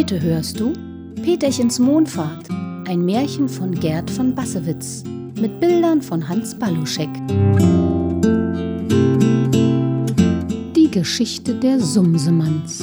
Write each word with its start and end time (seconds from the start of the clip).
Heute 0.00 0.22
hörst 0.22 0.58
du 0.58 0.72
Peterchens 1.22 1.78
Mondfahrt, 1.78 2.48
ein 2.88 3.04
Märchen 3.04 3.50
von 3.50 3.70
Gerd 3.78 4.10
von 4.10 4.34
Bassewitz 4.34 5.04
mit 5.38 5.60
Bildern 5.60 6.00
von 6.00 6.26
Hans 6.26 6.58
Baluschek. 6.58 7.10
Die 10.74 10.90
Geschichte 10.90 11.54
der 11.54 11.80
Sumsemanns. 11.80 12.78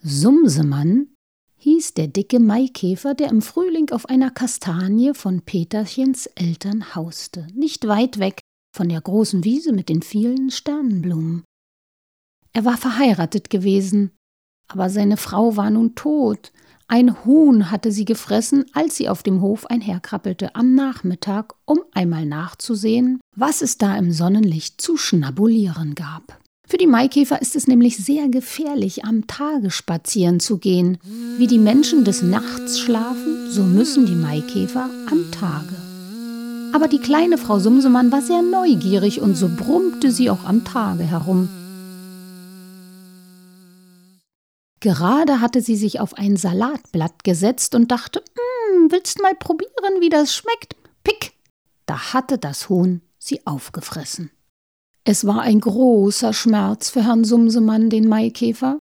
Sumsemann 0.00 1.06
hieß 1.58 1.94
der 1.94 2.08
dicke 2.08 2.40
Maikäfer, 2.40 3.14
der 3.14 3.28
im 3.28 3.40
Frühling 3.40 3.92
auf 3.92 4.06
einer 4.06 4.32
Kastanie 4.32 5.14
von 5.14 5.42
Peterchens 5.42 6.26
Eltern 6.34 6.96
hauste, 6.96 7.46
nicht 7.54 7.86
weit 7.86 8.18
weg 8.18 8.40
von 8.72 8.88
der 8.88 9.00
großen 9.00 9.44
Wiese 9.44 9.72
mit 9.72 9.88
den 9.88 10.02
vielen 10.02 10.50
Sternenblumen. 10.50 11.44
Er 12.52 12.64
war 12.64 12.76
verheiratet 12.76 13.50
gewesen, 13.50 14.10
aber 14.68 14.90
seine 14.90 15.16
Frau 15.16 15.56
war 15.56 15.70
nun 15.70 15.94
tot. 15.94 16.52
Ein 16.88 17.24
Huhn 17.24 17.70
hatte 17.70 17.92
sie 17.92 18.04
gefressen, 18.04 18.66
als 18.74 18.96
sie 18.96 19.08
auf 19.08 19.22
dem 19.22 19.40
Hof 19.40 19.66
einherkrabbelte 19.66 20.54
am 20.54 20.74
Nachmittag, 20.74 21.54
um 21.64 21.80
einmal 21.92 22.26
nachzusehen, 22.26 23.20
was 23.34 23.62
es 23.62 23.78
da 23.78 23.96
im 23.96 24.12
Sonnenlicht 24.12 24.80
zu 24.80 24.96
schnabulieren 24.96 25.94
gab. 25.94 26.38
Für 26.68 26.76
die 26.78 26.86
Maikäfer 26.86 27.40
ist 27.42 27.56
es 27.56 27.66
nämlich 27.66 27.98
sehr 27.98 28.28
gefährlich, 28.28 29.04
am 29.04 29.26
Tage 29.26 29.70
spazieren 29.70 30.40
zu 30.40 30.58
gehen. 30.58 30.98
Wie 31.36 31.46
die 31.46 31.58
Menschen 31.58 32.04
des 32.04 32.22
Nachts 32.22 32.78
schlafen, 32.78 33.50
so 33.50 33.62
müssen 33.62 34.06
die 34.06 34.14
Maikäfer 34.14 34.88
am 35.10 35.30
Tage. 35.32 35.91
Aber 36.72 36.88
die 36.88 36.98
kleine 36.98 37.36
Frau 37.38 37.58
Sumsemann 37.58 38.10
war 38.10 38.22
sehr 38.22 38.42
neugierig 38.42 39.20
und 39.20 39.34
so 39.34 39.48
brummte 39.48 40.10
sie 40.10 40.30
auch 40.30 40.44
am 40.44 40.64
Tage 40.64 41.04
herum. 41.04 41.48
Gerade 44.80 45.40
hatte 45.40 45.60
sie 45.60 45.76
sich 45.76 46.00
auf 46.00 46.14
ein 46.14 46.36
Salatblatt 46.36 47.24
gesetzt 47.24 47.74
und 47.74 47.92
dachte, 47.92 48.20
hm, 48.72 48.90
willst 48.90 49.22
mal 49.22 49.34
probieren, 49.34 50.00
wie 50.00 50.08
das 50.08 50.34
schmeckt? 50.34 50.74
Pick! 51.04 51.34
Da 51.86 52.12
hatte 52.12 52.38
das 52.38 52.68
Huhn 52.68 53.02
sie 53.18 53.46
aufgefressen. 53.46 54.30
Es 55.04 55.26
war 55.26 55.42
ein 55.42 55.60
großer 55.60 56.32
Schmerz 56.32 56.90
für 56.90 57.04
Herrn 57.04 57.24
Sumsemann, 57.24 57.90
den 57.90 58.08
Maikäfer. 58.08 58.78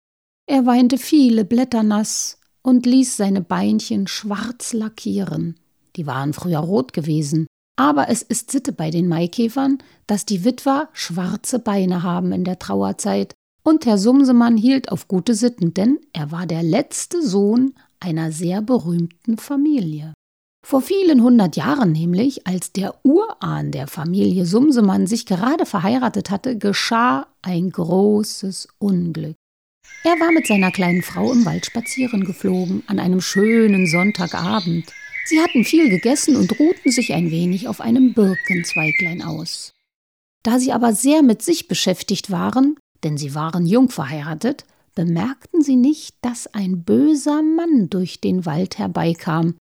Er 0.46 0.66
weinte 0.66 0.98
viele 0.98 1.44
Blätter 1.44 1.82
nass 1.82 2.38
und 2.62 2.84
ließ 2.84 3.16
seine 3.16 3.40
Beinchen 3.40 4.06
schwarz 4.06 4.72
lackieren. 4.72 5.58
Die 5.96 6.06
waren 6.06 6.32
früher 6.32 6.58
rot 6.58 6.92
gewesen. 6.92 7.46
Aber 7.76 8.08
es 8.08 8.22
ist 8.22 8.50
Sitte 8.50 8.72
bei 8.72 8.90
den 8.90 9.06
Maikäfern, 9.06 9.78
dass 10.06 10.24
die 10.24 10.44
Witwer 10.44 10.88
schwarze 10.92 11.58
Beine 11.58 12.02
haben 12.02 12.32
in 12.32 12.44
der 12.44 12.58
Trauerzeit, 12.58 13.34
und 13.62 13.84
Herr 13.84 13.98
Sumsemann 13.98 14.56
hielt 14.56 14.92
auf 14.92 15.08
gute 15.08 15.34
Sitten, 15.34 15.74
denn 15.74 15.98
er 16.12 16.30
war 16.30 16.46
der 16.46 16.62
letzte 16.62 17.20
Sohn 17.20 17.74
einer 17.98 18.30
sehr 18.30 18.62
berühmten 18.62 19.38
Familie. 19.38 20.14
Vor 20.64 20.80
vielen 20.80 21.22
hundert 21.22 21.56
Jahren 21.56 21.92
nämlich, 21.92 22.46
als 22.46 22.72
der 22.72 22.94
Urahn 23.04 23.72
der 23.72 23.86
Familie 23.88 24.46
Sumsemann 24.46 25.06
sich 25.06 25.26
gerade 25.26 25.66
verheiratet 25.66 26.30
hatte, 26.30 26.58
geschah 26.58 27.26
ein 27.42 27.70
großes 27.70 28.68
Unglück. 28.78 29.34
Er 30.04 30.18
war 30.20 30.32
mit 30.32 30.46
seiner 30.46 30.70
kleinen 30.70 31.02
Frau 31.02 31.32
im 31.32 31.44
Wald 31.44 31.66
spazieren 31.66 32.24
geflogen, 32.24 32.82
an 32.86 33.00
einem 33.00 33.20
schönen 33.20 33.86
Sonntagabend. 33.86 34.92
Sie 35.26 35.40
hatten 35.40 35.64
viel 35.64 35.90
gegessen 35.90 36.36
und 36.36 36.58
ruhten 36.60 36.92
sich 36.92 37.12
ein 37.12 37.32
wenig 37.32 37.66
auf 37.66 37.80
einem 37.80 38.14
Birkenzweiglein 38.14 39.22
aus. 39.22 39.74
Da 40.44 40.60
sie 40.60 40.72
aber 40.72 40.92
sehr 40.92 41.22
mit 41.22 41.42
sich 41.42 41.66
beschäftigt 41.66 42.30
waren, 42.30 42.76
denn 43.02 43.18
sie 43.18 43.34
waren 43.34 43.66
jung 43.66 43.90
verheiratet, 43.90 44.64
bemerkten 44.94 45.62
sie 45.62 45.74
nicht, 45.74 46.14
dass 46.22 46.46
ein 46.54 46.84
böser 46.84 47.42
Mann 47.42 47.90
durch 47.90 48.20
den 48.20 48.46
Wald 48.46 48.78
herbeikam, 48.78 49.56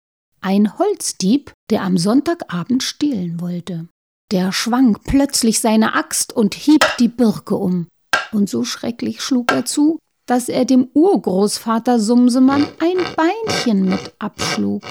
ein 0.41 0.79
Holzdieb, 0.79 1.53
der 1.69 1.83
am 1.83 1.99
Sonntagabend 1.99 2.83
stehlen 2.83 3.41
wollte. 3.41 3.87
Der 4.31 4.53
schwang 4.53 4.99
plötzlich 5.05 5.61
seine 5.61 5.95
Axt 5.95 6.33
und 6.33 6.55
hieb 6.55 6.87
die 6.99 7.09
Birke 7.09 7.57
um, 7.57 7.89
und 8.33 8.49
so 8.49 8.65
schrecklich 8.65 9.21
schlug 9.21 9.53
er 9.53 9.67
zu, 9.67 9.99
dass 10.25 10.49
er 10.49 10.65
dem 10.65 10.89
Urgroßvater 10.95 11.99
Sumsemann 11.99 12.67
ein 12.79 12.97
Beinchen 13.17 13.89
mit 13.89 14.15
abschlug. 14.19 14.83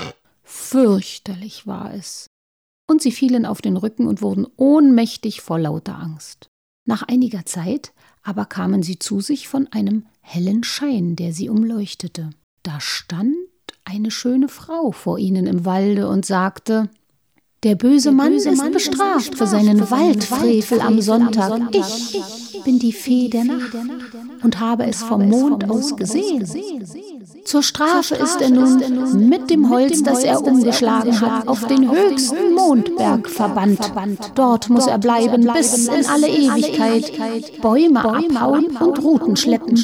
Fürchterlich 0.51 1.67
war 1.67 1.93
es. 1.93 2.25
Und 2.89 3.03
sie 3.03 3.11
fielen 3.11 3.45
auf 3.45 3.61
den 3.61 3.77
Rücken 3.77 4.07
und 4.07 4.23
wurden 4.23 4.47
ohnmächtig 4.57 5.41
vor 5.41 5.59
lauter 5.59 5.99
Angst. 5.99 6.47
Nach 6.87 7.03
einiger 7.03 7.45
Zeit 7.45 7.93
aber 8.23 8.45
kamen 8.45 8.81
sie 8.81 8.97
zu 8.97 9.21
sich 9.21 9.47
von 9.47 9.67
einem 9.67 10.07
hellen 10.21 10.63
Schein, 10.63 11.15
der 11.15 11.33
sie 11.33 11.49
umleuchtete. 11.49 12.31
Da 12.63 12.81
stand 12.81 13.35
eine 13.85 14.09
schöne 14.09 14.49
Frau 14.49 14.91
vor 14.91 15.19
ihnen 15.19 15.45
im 15.45 15.65
Walde 15.65 16.09
und 16.09 16.25
sagte 16.25 16.89
Der 17.63 17.75
böse, 17.75 18.09
der 18.09 18.11
Mann, 18.13 18.31
böse 18.31 18.51
ist 18.51 18.57
Mann, 18.57 18.71
bestraft 18.71 19.35
für 19.35 19.45
seinen 19.45 19.91
Waldfrevel 19.91 20.79
am 20.79 21.01
Sonntag. 21.01 21.59
Ich 21.73 22.63
bin 22.63 22.79
die 22.79 22.93
Fee 22.93 23.27
der 23.27 23.43
Nacht 23.43 23.75
und 24.41 24.61
habe 24.61 24.85
es 24.85 25.03
vom 25.03 25.27
Mond 25.27 25.69
aus 25.69 25.97
gesehen. 25.97 26.47
Zur 27.43 27.61
Strafe 27.61 28.15
ist 28.15 28.39
er 28.39 28.51
nun 28.51 29.27
mit 29.27 29.49
dem 29.49 29.69
Holz, 29.69 30.03
das 30.03 30.23
er 30.23 30.41
umgeschlagen 30.41 31.19
hat, 31.19 31.49
auf 31.49 31.65
den 31.67 31.91
höchsten 31.91 32.53
Mondberg 32.53 33.29
verbannt. 33.29 33.91
Dort 34.35 34.69
muss 34.69 34.87
er 34.87 34.97
bleiben 34.97 35.45
bis 35.53 35.87
in 35.87 36.05
alle 36.05 36.29
Ewigkeit, 36.29 37.61
Bäume 37.61 38.05
abhauen 38.05 38.77
und 38.77 39.03
Ruten 39.03 39.35
schleppen. 39.35 39.77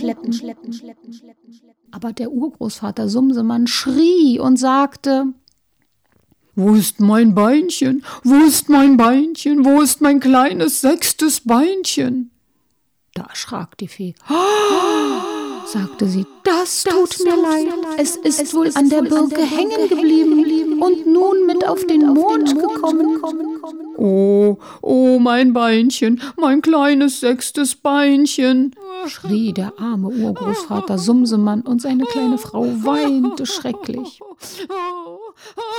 Aber 1.92 2.14
der 2.14 2.32
Urgroßvater 2.32 3.10
Sumsemann 3.10 3.68
schrie 3.68 4.40
und 4.40 4.58
sagte, 4.58 5.34
wo 6.56 6.74
ist 6.74 7.00
mein 7.00 7.36
Beinchen? 7.36 8.04
Wo 8.24 8.46
ist 8.46 8.70
mein 8.70 8.98
Beinchen? 8.98 9.66
Wo 9.66 9.82
ist 9.82 10.02
mein 10.02 10.20
kleines 10.20 10.82
sechstes 10.82 11.42
Beinchen? 11.42 12.32
Da 13.14 13.24
erschrak 13.24 13.78
die 13.78 13.88
Fee. 13.88 14.16
Oh! 14.30 14.34
sagte 15.66 16.08
sie, 16.08 16.26
das, 16.44 16.84
das 16.84 16.94
tut 16.94 17.26
mir 17.26 17.42
leid. 17.42 17.68
Es 17.98 18.16
ist 18.18 18.42
es 18.42 18.54
wohl 18.54 18.68
ist 18.68 18.78
an 18.78 18.90
der 18.90 19.02
Birke 19.02 19.42
hängen 19.42 19.90
geblieben 19.90 20.82
und 20.82 21.08
nun 21.08 21.46
mit 21.46 21.68
auf 21.68 21.86
den 21.86 22.08
Mond 22.08 22.56
gekommen. 22.56 23.20
Oh, 23.98 24.58
oh, 24.82 25.20
mein 25.20 25.54
Beinchen, 25.54 26.22
mein 26.38 26.62
kleines 26.62 27.20
sechstes 27.20 27.76
Beinchen, 27.76 28.76
schrie 29.08 29.54
der 29.54 29.74
arme 29.80 30.10
Urgroßvater 30.10 30.98
Sumsemann 30.98 31.62
und 31.62 31.82
seine 31.82 32.06
kleine 32.06 32.38
Frau 32.38 32.66
weinte 32.84 33.46
schrecklich. 33.46 34.20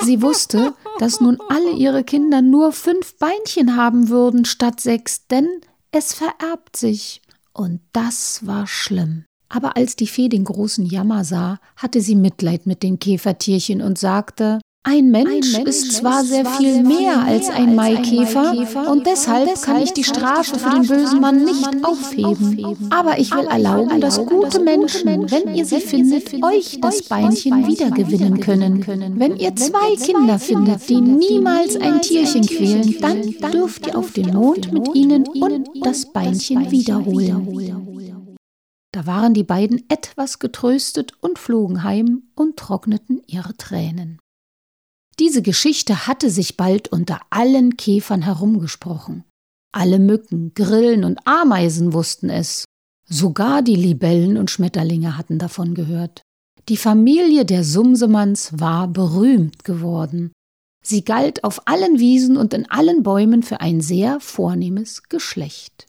Sie 0.02 0.22
wusste, 0.22 0.74
dass 0.98 1.20
nun 1.20 1.38
alle 1.48 1.72
ihre 1.72 2.04
Kinder 2.04 2.42
nur 2.42 2.72
fünf 2.72 3.16
Beinchen 3.18 3.76
haben 3.76 4.08
würden 4.08 4.44
statt 4.44 4.80
sechs, 4.80 5.26
denn 5.26 5.48
es 5.90 6.14
vererbt 6.14 6.76
sich. 6.76 7.22
Und 7.52 7.80
das 7.92 8.46
war 8.46 8.66
schlimm. 8.66 9.24
Aber 9.48 9.76
als 9.76 9.96
die 9.96 10.06
Fee 10.06 10.28
den 10.28 10.44
großen 10.44 10.84
Jammer 10.84 11.24
sah, 11.24 11.58
hatte 11.76 12.00
sie 12.00 12.16
Mitleid 12.16 12.66
mit 12.66 12.82
den 12.82 12.98
Käfertierchen 12.98 13.80
und 13.80 13.98
sagte, 13.98 14.60
ein 14.86 15.10
Mensch, 15.10 15.54
ein 15.56 15.64
Mensch 15.64 15.68
ist 15.68 15.92
zwar 15.94 16.22
sehr 16.24 16.46
viel 16.46 16.82
mehr 16.82 17.20
als 17.24 17.50
ein 17.50 17.74
Maikäfer, 17.74 18.54
und 18.88 19.04
deshalb 19.04 19.60
kann 19.60 19.82
ich 19.82 19.92
die 19.92 20.04
Strafe 20.04 20.58
für 20.58 20.70
den 20.70 20.86
bösen 20.86 21.20
Mann 21.20 21.44
nicht 21.44 21.68
aufheben. 21.82 22.88
Aber 22.90 23.18
ich 23.18 23.34
will 23.34 23.46
erlauben, 23.46 24.00
dass 24.00 24.24
gute 24.24 24.60
Menschen, 24.60 25.28
wenn 25.28 25.54
ihr 25.54 25.64
sie 25.66 25.80
findet, 25.80 26.32
euch 26.42 26.78
das 26.80 27.02
Beinchen 27.02 27.66
wiedergewinnen 27.66 28.38
können. 28.38 29.18
Wenn 29.18 29.36
ihr 29.36 29.56
zwei 29.56 29.96
Kinder 29.96 30.38
findet, 30.38 30.88
die 30.88 31.00
niemals 31.00 31.76
ein 31.76 32.00
Tierchen 32.00 32.46
quälen, 32.46 32.94
dann 33.00 33.52
dürft 33.52 33.88
ihr 33.88 33.98
auf 33.98 34.12
den 34.12 34.32
Mond 34.34 34.72
mit 34.72 34.94
ihnen 34.94 35.26
und 35.26 35.68
das 35.82 36.12
Beinchen 36.12 36.70
wiederholen. 36.70 38.12
Da 38.92 39.04
waren 39.04 39.34
die 39.34 39.44
beiden 39.44 39.84
etwas 39.88 40.38
getröstet 40.38 41.12
und 41.20 41.40
flogen 41.40 41.82
heim 41.82 42.22
und 42.36 42.56
trockneten 42.56 43.20
ihre 43.26 43.56
Tränen. 43.56 44.20
Diese 45.18 45.40
Geschichte 45.42 46.06
hatte 46.06 46.30
sich 46.30 46.56
bald 46.56 46.88
unter 46.88 47.20
allen 47.30 47.76
Käfern 47.76 48.22
herumgesprochen. 48.22 49.24
Alle 49.72 49.98
Mücken, 49.98 50.52
Grillen 50.54 51.04
und 51.04 51.18
Ameisen 51.26 51.92
wussten 51.92 52.28
es. 52.30 52.64
Sogar 53.08 53.62
die 53.62 53.76
Libellen 53.76 54.36
und 54.36 54.50
Schmetterlinge 54.50 55.16
hatten 55.16 55.38
davon 55.38 55.74
gehört. 55.74 56.22
Die 56.68 56.76
Familie 56.76 57.44
der 57.44 57.62
Sumsemanns 57.62 58.58
war 58.58 58.88
berühmt 58.88 59.64
geworden. 59.64 60.32
Sie 60.84 61.04
galt 61.04 61.44
auf 61.44 61.66
allen 61.66 61.98
Wiesen 61.98 62.36
und 62.36 62.52
in 62.52 62.70
allen 62.70 63.02
Bäumen 63.02 63.42
für 63.42 63.60
ein 63.60 63.80
sehr 63.80 64.20
vornehmes 64.20 65.04
Geschlecht. 65.04 65.85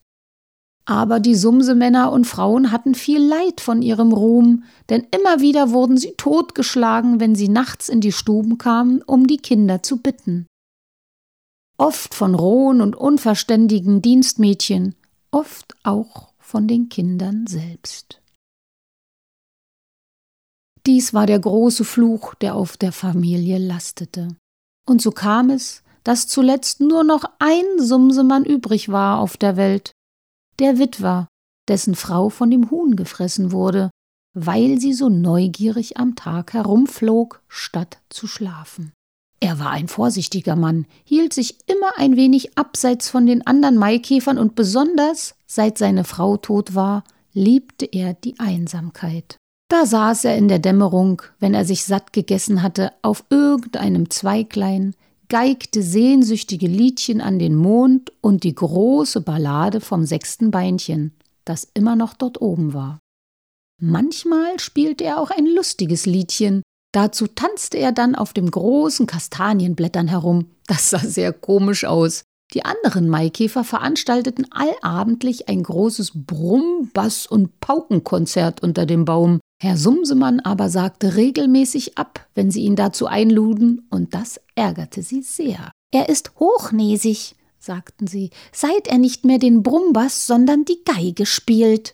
Aber 0.89 1.19
die 1.19 1.35
Sumsemänner 1.35 2.13
und 2.13 2.25
Frauen 2.25 2.71
hatten 2.71 2.95
viel 2.95 3.21
Leid 3.21 3.59
von 3.59 3.81
ihrem 3.81 4.13
Ruhm, 4.13 4.63
denn 4.87 5.05
immer 5.11 5.41
wieder 5.41 5.71
wurden 5.71 5.97
sie 5.97 6.13
totgeschlagen, 6.15 7.19
wenn 7.19 7.35
sie 7.35 7.49
nachts 7.49 7.89
in 7.89 7.99
die 7.99 8.13
Stuben 8.13 8.57
kamen, 8.57 9.01
um 9.01 9.27
die 9.27 9.35
Kinder 9.37 9.83
zu 9.83 9.97
bitten. 9.97 10.47
oft 11.77 12.15
von 12.15 12.33
rohen 12.35 12.81
und 12.81 12.95
unverständigen 12.95 14.01
Dienstmädchen, 14.01 14.95
oft 15.29 15.75
auch 15.83 16.33
von 16.39 16.67
den 16.67 16.89
Kindern 16.89 17.45
selbst. 17.47 18.21
Dies 20.85 21.13
war 21.13 21.25
der 21.27 21.39
große 21.39 21.83
Fluch, 21.83 22.33
der 22.35 22.55
auf 22.55 22.77
der 22.77 22.93
Familie 22.93 23.57
lastete. 23.57 24.29
Und 24.87 25.01
so 25.01 25.11
kam 25.11 25.49
es, 25.49 25.83
dass 26.03 26.27
zuletzt 26.27 26.79
nur 26.79 27.03
noch 27.03 27.25
ein 27.39 27.65
Sumsemann 27.77 28.45
übrig 28.45 28.89
war 28.89 29.19
auf 29.19 29.35
der 29.35 29.57
Welt, 29.57 29.91
der 30.59 30.77
Witwer, 30.79 31.27
dessen 31.67 31.95
Frau 31.95 32.29
von 32.29 32.49
dem 32.49 32.71
Huhn 32.71 32.95
gefressen 32.95 33.51
wurde, 33.51 33.89
weil 34.33 34.79
sie 34.79 34.93
so 34.93 35.09
neugierig 35.09 35.97
am 35.97 36.15
Tag 36.15 36.53
herumflog, 36.53 37.41
statt 37.47 37.97
zu 38.09 38.27
schlafen. 38.27 38.93
Er 39.39 39.59
war 39.59 39.69
ein 39.69 39.87
vorsichtiger 39.87 40.55
Mann, 40.55 40.85
hielt 41.03 41.33
sich 41.33 41.57
immer 41.67 41.97
ein 41.97 42.15
wenig 42.15 42.57
abseits 42.57 43.09
von 43.09 43.25
den 43.25 43.45
anderen 43.45 43.77
Maikäfern 43.77 44.37
und 44.37 44.55
besonders, 44.55 45.35
seit 45.45 45.77
seine 45.77 46.03
Frau 46.03 46.37
tot 46.37 46.73
war, 46.73 47.03
liebte 47.33 47.85
er 47.85 48.13
die 48.13 48.39
Einsamkeit. 48.39 49.37
Da 49.69 49.85
saß 49.85 50.25
er 50.25 50.37
in 50.37 50.47
der 50.47 50.59
Dämmerung, 50.59 51.21
wenn 51.39 51.53
er 51.53 51.65
sich 51.65 51.83
satt 51.83 52.13
gegessen 52.13 52.63
hatte, 52.63 52.93
auf 53.01 53.25
irgendeinem 53.29 54.09
Zweiglein, 54.09 54.95
geigte 55.29 55.81
sehnsüchtige 55.81 56.67
Liedchen 56.67 57.21
an 57.21 57.39
den 57.39 57.55
Mond 57.55 58.11
und 58.21 58.43
die 58.43 58.55
große 58.55 59.21
Ballade 59.21 59.81
vom 59.81 60.05
sechsten 60.05 60.51
Beinchen, 60.51 61.13
das 61.45 61.67
immer 61.73 61.95
noch 61.95 62.13
dort 62.13 62.41
oben 62.41 62.73
war. 62.73 62.99
Manchmal 63.81 64.59
spielte 64.59 65.03
er 65.03 65.19
auch 65.19 65.29
ein 65.29 65.45
lustiges 65.45 66.05
Liedchen, 66.05 66.63
dazu 66.93 67.27
tanzte 67.27 67.77
er 67.77 67.91
dann 67.91 68.15
auf 68.15 68.33
dem 68.33 68.49
großen 68.49 69.05
Kastanienblättern 69.05 70.07
herum, 70.07 70.47
das 70.67 70.89
sah 70.89 70.99
sehr 70.99 71.33
komisch 71.33 71.85
aus. 71.85 72.23
Die 72.53 72.63
anderen 72.63 73.09
Maikäfer 73.09 73.63
veranstalteten 73.65 74.47
allabendlich 74.51 75.49
ein 75.49 75.63
großes 75.63 76.11
Brumm-, 76.13 76.89
Bass- 76.93 77.27
und 77.27 77.59
Paukenkonzert 77.59 78.63
unter 78.63 78.85
dem 78.85 79.03
Baum. 79.03 79.39
Herr 79.61 79.75
Sumsemann 79.75 80.39
aber 80.39 80.69
sagte 80.69 81.15
regelmäßig 81.15 81.97
ab, 81.97 82.25
wenn 82.35 82.49
sie 82.49 82.61
ihn 82.61 82.75
dazu 82.75 83.07
einluden, 83.07 83.85
und 83.89 84.13
das 84.13 84.39
ärgerte 84.57 85.01
sie 85.01 85.21
sehr. 85.21 85.71
Er 85.91 86.09
ist 86.09 86.33
hochnäsig, 86.39 87.35
sagten 87.59 88.07
sie, 88.07 88.31
seit 88.51 88.87
er 88.87 88.97
nicht 88.97 89.23
mehr 89.23 89.39
den 89.39 89.63
Brummbass, 89.63 90.27
sondern 90.27 90.65
die 90.65 90.83
Geige 90.83 91.25
spielt 91.25 91.93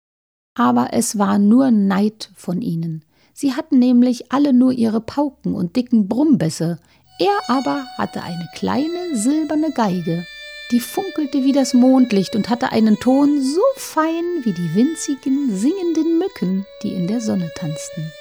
aber 0.55 0.89
es 0.91 1.17
war 1.17 1.39
nur 1.39 1.71
Neid 1.71 2.29
von 2.35 2.61
ihnen. 2.61 3.03
Sie 3.33 3.53
hatten 3.53 3.79
nämlich 3.79 4.31
alle 4.31 4.53
nur 4.53 4.71
ihre 4.71 5.01
Pauken 5.01 5.55
und 5.55 5.75
dicken 5.75 6.07
Brummbässe, 6.07 6.79
er 7.19 7.55
aber 7.55 7.85
hatte 7.97 8.21
eine 8.21 8.47
kleine 8.53 9.15
silberne 9.15 9.71
Geige, 9.71 10.25
die 10.71 10.79
funkelte 10.79 11.43
wie 11.43 11.51
das 11.51 11.73
Mondlicht 11.73 12.35
und 12.35 12.49
hatte 12.49 12.71
einen 12.71 12.99
Ton 12.99 13.41
so 13.41 13.61
fein 13.75 14.23
wie 14.43 14.53
die 14.53 14.75
winzigen 14.75 15.55
singenden 15.55 16.19
Mücken, 16.19 16.65
die 16.83 16.93
in 16.93 17.07
der 17.07 17.21
Sonne 17.21 17.51
tanzten. 17.55 18.11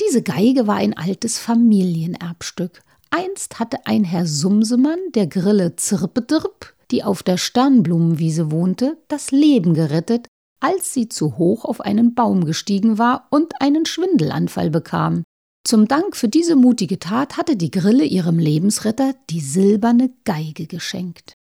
Diese 0.00 0.22
Geige 0.22 0.66
war 0.66 0.76
ein 0.76 0.96
altes 0.96 1.38
Familienerbstück. 1.38 2.82
Einst 3.10 3.58
hatte 3.58 3.86
ein 3.86 4.04
Herr 4.04 4.26
Sumsemann 4.26 4.98
der 5.14 5.26
Grille 5.26 5.76
Zirpedirp 5.76 6.74
die 6.92 7.02
auf 7.02 7.22
der 7.22 7.38
Sternblumenwiese 7.38 8.52
wohnte, 8.52 8.98
das 9.08 9.32
Leben 9.32 9.74
gerettet, 9.74 10.28
als 10.60 10.94
sie 10.94 11.08
zu 11.08 11.38
hoch 11.38 11.64
auf 11.64 11.80
einen 11.80 12.14
Baum 12.14 12.44
gestiegen 12.44 12.98
war 12.98 13.26
und 13.30 13.60
einen 13.60 13.86
Schwindelanfall 13.86 14.70
bekam. 14.70 15.24
Zum 15.66 15.88
Dank 15.88 16.16
für 16.16 16.28
diese 16.28 16.54
mutige 16.54 16.98
Tat 16.98 17.36
hatte 17.36 17.56
die 17.56 17.70
Grille 17.70 18.04
ihrem 18.04 18.38
Lebensretter 18.38 19.14
die 19.30 19.40
silberne 19.40 20.12
Geige 20.24 20.66
geschenkt. 20.66 21.34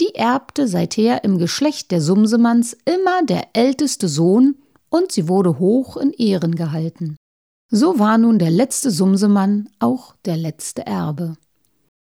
Die 0.00 0.14
erbte 0.14 0.66
seither 0.66 1.24
im 1.24 1.38
Geschlecht 1.38 1.90
der 1.90 2.00
Sumsemanns 2.00 2.76
immer 2.86 3.22
der 3.24 3.48
älteste 3.52 4.08
Sohn 4.08 4.56
und 4.88 5.12
sie 5.12 5.28
wurde 5.28 5.58
hoch 5.58 5.96
in 5.96 6.12
Ehren 6.12 6.54
gehalten. 6.54 7.16
So 7.72 8.00
war 8.00 8.18
nun 8.18 8.40
der 8.40 8.50
letzte 8.50 8.90
Sumsemann 8.90 9.68
auch 9.78 10.14
der 10.24 10.36
letzte 10.36 10.86
Erbe. 10.86 11.36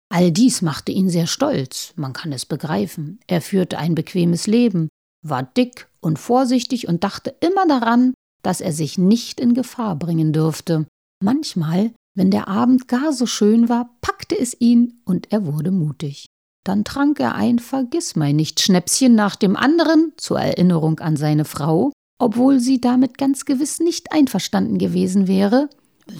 All 0.09 0.31
dies 0.31 0.61
machte 0.61 0.91
ihn 0.91 1.09
sehr 1.09 1.27
stolz, 1.27 1.93
man 1.95 2.13
kann 2.13 2.31
es 2.31 2.45
begreifen. 2.45 3.19
Er 3.27 3.41
führte 3.41 3.77
ein 3.79 3.95
bequemes 3.95 4.45
Leben, 4.47 4.87
war 5.25 5.43
dick 5.43 5.89
und 5.99 6.19
vorsichtig 6.19 6.87
und 6.87 7.03
dachte 7.03 7.35
immer 7.41 7.67
daran, 7.67 8.13
dass 8.43 8.61
er 8.61 8.71
sich 8.71 8.97
nicht 8.97 9.39
in 9.39 9.55
Gefahr 9.55 9.95
bringen 9.95 10.31
dürfte. 10.31 10.85
Manchmal, 11.23 11.91
wenn 12.15 12.29
der 12.29 12.47
Abend 12.47 12.87
gar 12.87 13.11
so 13.11 13.25
schön 13.25 13.67
war, 13.67 13.89
packte 14.01 14.39
es 14.39 14.55
ihn 14.61 15.01
und 15.05 15.31
er 15.31 15.45
wurde 15.45 15.71
mutig. 15.71 16.27
Dann 16.63 16.83
trank 16.83 17.19
er 17.19 17.33
ein 17.35 17.59
Vergissmeinnicht-Schnäpschen 17.59 19.15
nach 19.15 19.35
dem 19.35 19.55
anderen 19.55 20.13
zur 20.17 20.39
Erinnerung 20.39 20.99
an 20.99 21.17
seine 21.17 21.45
Frau, 21.45 21.91
obwohl 22.19 22.59
sie 22.59 22.81
damit 22.81 23.17
ganz 23.17 23.45
gewiss 23.45 23.79
nicht 23.79 24.11
einverstanden 24.11 24.77
gewesen 24.77 25.27
wäre, 25.27 25.69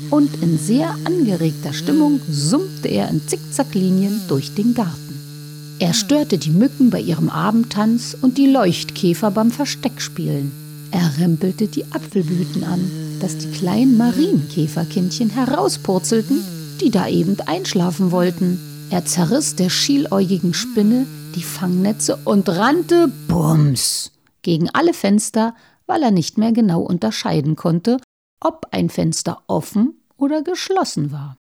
und 0.09 0.41
in 0.43 0.57
sehr 0.57 0.95
angeregter 1.05 1.73
Stimmung 1.73 2.19
summte 2.29 2.89
er 2.89 3.09
in 3.09 3.25
Zickzacklinien 3.25 4.21
durch 4.27 4.53
den 4.53 4.73
Garten. 4.73 5.07
Er 5.79 5.93
störte 5.93 6.37
die 6.37 6.49
Mücken 6.49 6.89
bei 6.89 6.99
ihrem 6.99 7.29
Abendtanz 7.29 8.17
und 8.19 8.37
die 8.37 8.47
Leuchtkäfer 8.47 9.31
beim 9.31 9.51
Versteckspielen. 9.51 10.51
Er 10.91 11.19
rempelte 11.19 11.67
die 11.67 11.85
Apfelblüten 11.91 12.63
an, 12.63 12.89
dass 13.21 13.37
die 13.37 13.51
kleinen 13.51 13.97
Marienkäferkindchen 13.97 15.29
herauspurzelten, 15.29 16.43
die 16.81 16.89
da 16.89 17.07
eben 17.07 17.37
einschlafen 17.45 18.11
wollten. 18.11 18.59
Er 18.89 19.05
zerriss 19.05 19.55
der 19.55 19.69
schieläugigen 19.69 20.53
Spinne 20.53 21.05
die 21.35 21.43
Fangnetze 21.43 22.17
und 22.23 22.49
rannte 22.49 23.11
bums 23.27 24.11
gegen 24.41 24.69
alle 24.71 24.93
Fenster, 24.93 25.53
weil 25.87 26.03
er 26.03 26.11
nicht 26.11 26.37
mehr 26.37 26.51
genau 26.51 26.81
unterscheiden 26.81 27.55
konnte, 27.55 27.97
ob 28.39 28.67
ein 28.71 28.89
Fenster 28.89 29.41
offen 29.47 29.95
oder 30.17 30.43
geschlossen 30.43 31.11
war. 31.11 31.37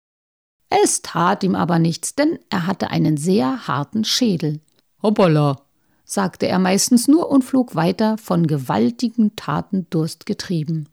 Es 0.69 1.01
tat 1.01 1.43
ihm 1.43 1.55
aber 1.55 1.79
nichts, 1.79 2.15
denn 2.15 2.39
er 2.49 2.67
hatte 2.67 2.89
einen 2.89 3.17
sehr 3.17 3.67
harten 3.67 4.03
Schädel. 4.03 4.59
Hoppala, 5.01 5.57
sagte 6.03 6.47
er 6.47 6.59
meistens 6.59 7.07
nur 7.07 7.29
und 7.29 7.43
flog 7.43 7.75
weiter, 7.75 8.17
von 8.17 8.47
gewaltigen 8.47 9.35
Tatendurst 9.35 10.25
getrieben. 10.25 10.89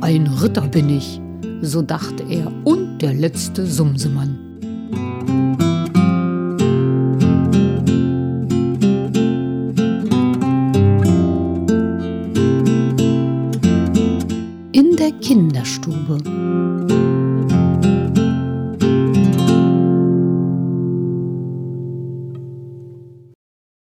Ein 0.00 0.26
Ritter 0.26 0.68
bin 0.68 0.88
ich, 0.88 1.20
so 1.60 1.82
dachte 1.82 2.22
er, 2.24 2.52
und 2.64 2.98
der 2.98 3.12
letzte 3.12 3.66
Sumsemann. 3.66 5.68
Kinderstube. 15.20 16.18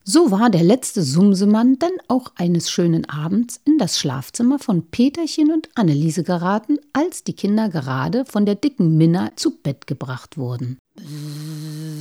So 0.05 0.31
war 0.31 0.51
der 0.51 0.63
letzte 0.63 1.03
Sumsemann 1.03 1.79
dann 1.79 1.91
auch 2.09 2.33
eines 2.37 2.71
schönen 2.71 3.09
Abends 3.09 3.61
in 3.65 3.79
das 3.79 3.99
Schlafzimmer 3.99 4.59
von 4.59 4.87
Peterchen 4.91 5.53
und 5.53 5.69
Anneliese 5.75 6.23
geraten, 6.23 6.79
als 6.93 7.25
die 7.25 7.35
Kinder 7.35 7.69
gerade 7.69 8.25
von 8.25 8.47
der 8.47 8.55
dicken 8.55 8.97
Minna 8.97 9.33
zu 9.37 9.57
Bett 9.63 9.87
gebracht 9.87 10.39
wurden. 10.39 10.79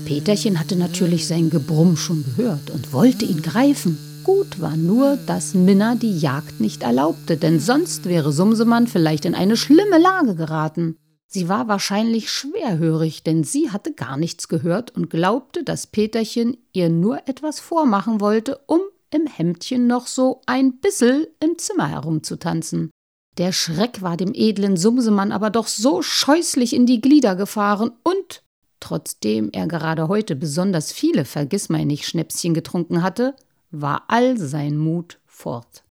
Peterchen 0.06 0.60
hatte 0.60 0.76
natürlich 0.76 1.28
sein 1.28 1.50
Gebrumm 1.50 1.98
schon 1.98 2.24
gehört 2.24 2.70
und 2.70 2.94
wollte 2.94 3.26
ihn 3.26 3.42
greifen. 3.42 4.15
Gut 4.26 4.60
war 4.60 4.76
nur, 4.76 5.18
dass 5.28 5.54
Minna 5.54 5.94
die 5.94 6.18
Jagd 6.18 6.60
nicht 6.60 6.82
erlaubte, 6.82 7.38
denn 7.38 7.60
sonst 7.60 8.06
wäre 8.06 8.32
Sumsemann 8.32 8.88
vielleicht 8.88 9.24
in 9.24 9.36
eine 9.36 9.56
schlimme 9.56 10.00
Lage 10.00 10.34
geraten. 10.34 10.98
Sie 11.28 11.48
war 11.48 11.68
wahrscheinlich 11.68 12.32
schwerhörig, 12.32 13.22
denn 13.22 13.44
sie 13.44 13.70
hatte 13.70 13.94
gar 13.94 14.18
nichts 14.18 14.48
gehört 14.48 14.90
und 14.96 15.12
glaubte, 15.12 15.64
dass 15.64 15.86
Peterchen 15.86 16.58
ihr 16.74 16.90
nur 16.90 17.28
etwas 17.28 17.60
vormachen 17.60 18.20
wollte, 18.20 18.60
um 18.66 18.80
im 19.12 19.28
Hemdchen 19.28 19.86
noch 19.86 20.08
so 20.08 20.42
ein 20.48 20.80
bissel 20.80 21.32
im 21.40 21.60
Zimmer 21.60 21.90
herumzutanzen. 21.90 22.90
Der 23.38 23.52
Schreck 23.52 24.02
war 24.02 24.18
dem 24.18 24.34
edlen 24.34 24.76
Sumsemann 24.76 25.32
aber 25.32 25.52
doch 25.52 25.68
so 25.68 26.02
scheußlich 26.02 26.74
in 26.74 26.88
die 26.88 27.00
Glieder 27.00 27.36
gefahren 27.36 27.92
und, 28.02 28.42
trotzdem 28.80 29.52
er 29.54 29.68
gerade 29.68 30.08
heute 30.08 30.36
besonders 30.36 30.92
viele 30.92 31.26
Vergissmeinnicht-Schnäpschen 31.26 32.56
getrunken 32.56 33.04
hatte, 33.04 33.36
war 33.72 34.06
all 34.08 34.38
sein 34.38 34.78
Mut 34.78 35.20
fort. 35.26 35.84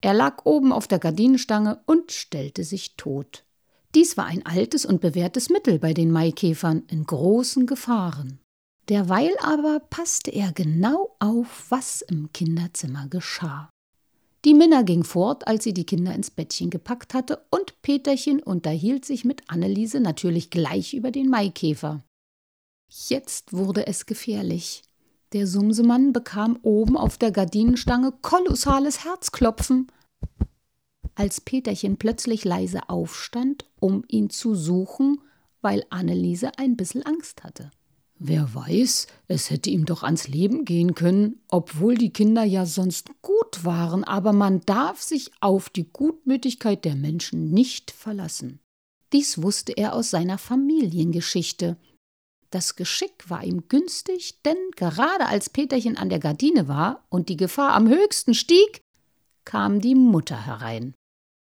Er 0.00 0.14
lag 0.14 0.44
oben 0.44 0.72
auf 0.72 0.86
der 0.86 0.98
Gardinenstange 0.98 1.80
und 1.86 2.12
stellte 2.12 2.64
sich 2.64 2.96
tot. 2.96 3.44
Dies 3.94 4.16
war 4.16 4.26
ein 4.26 4.44
altes 4.44 4.84
und 4.84 5.00
bewährtes 5.00 5.50
Mittel 5.50 5.78
bei 5.78 5.94
den 5.94 6.12
Maikäfern 6.12 6.84
in 6.88 7.04
großen 7.04 7.66
Gefahren. 7.66 8.38
Derweil 8.88 9.36
aber 9.40 9.80
passte 9.80 10.30
er 10.30 10.52
genau 10.52 11.16
auf, 11.18 11.66
was 11.68 12.02
im 12.02 12.32
Kinderzimmer 12.32 13.08
geschah. 13.08 13.70
Die 14.44 14.54
Minna 14.54 14.82
ging 14.82 15.04
fort, 15.04 15.46
als 15.46 15.64
sie 15.64 15.74
die 15.74 15.84
Kinder 15.84 16.14
ins 16.14 16.30
Bettchen 16.30 16.70
gepackt 16.70 17.12
hatte, 17.12 17.44
und 17.50 17.82
Peterchen 17.82 18.42
unterhielt 18.42 19.04
sich 19.04 19.24
mit 19.24 19.50
Anneliese 19.50 20.00
natürlich 20.00 20.50
gleich 20.50 20.94
über 20.94 21.10
den 21.10 21.28
Maikäfer. 21.28 22.04
Jetzt 22.88 23.52
wurde 23.52 23.86
es 23.86 24.06
gefährlich. 24.06 24.82
Der 25.32 25.46
Sumsemann 25.46 26.14
bekam 26.14 26.58
oben 26.62 26.96
auf 26.96 27.18
der 27.18 27.30
Gardinenstange 27.30 28.12
kolossales 28.22 29.04
Herzklopfen. 29.04 29.88
Als 31.14 31.40
Peterchen 31.40 31.98
plötzlich 31.98 32.44
leise 32.44 32.88
aufstand, 32.88 33.66
um 33.78 34.04
ihn 34.08 34.30
zu 34.30 34.54
suchen, 34.54 35.20
weil 35.60 35.84
Anneliese 35.90 36.52
ein 36.56 36.76
bisschen 36.76 37.02
Angst 37.02 37.44
hatte. 37.44 37.70
Wer 38.20 38.52
weiß, 38.54 39.06
es 39.28 39.50
hätte 39.50 39.70
ihm 39.70 39.84
doch 39.84 40.02
ans 40.02 40.28
Leben 40.28 40.64
gehen 40.64 40.94
können, 40.94 41.40
obwohl 41.48 41.96
die 41.96 42.12
Kinder 42.12 42.42
ja 42.42 42.66
sonst 42.66 43.10
gut 43.20 43.64
waren, 43.64 44.04
aber 44.04 44.32
man 44.32 44.60
darf 44.62 45.02
sich 45.02 45.30
auf 45.40 45.68
die 45.68 45.88
Gutmütigkeit 45.92 46.84
der 46.84 46.96
Menschen 46.96 47.50
nicht 47.50 47.90
verlassen. 47.90 48.60
Dies 49.12 49.40
wusste 49.42 49.72
er 49.72 49.94
aus 49.94 50.10
seiner 50.10 50.38
Familiengeschichte. 50.38 51.76
Das 52.50 52.76
Geschick 52.76 53.28
war 53.28 53.44
ihm 53.44 53.68
günstig, 53.68 54.42
denn 54.42 54.56
gerade 54.76 55.26
als 55.26 55.50
Peterchen 55.50 55.96
an 55.96 56.08
der 56.08 56.18
Gardine 56.18 56.66
war 56.66 57.04
und 57.10 57.28
die 57.28 57.36
Gefahr 57.36 57.74
am 57.74 57.88
höchsten 57.88 58.34
stieg, 58.34 58.80
kam 59.44 59.80
die 59.80 59.94
Mutter 59.94 60.46
herein. 60.46 60.94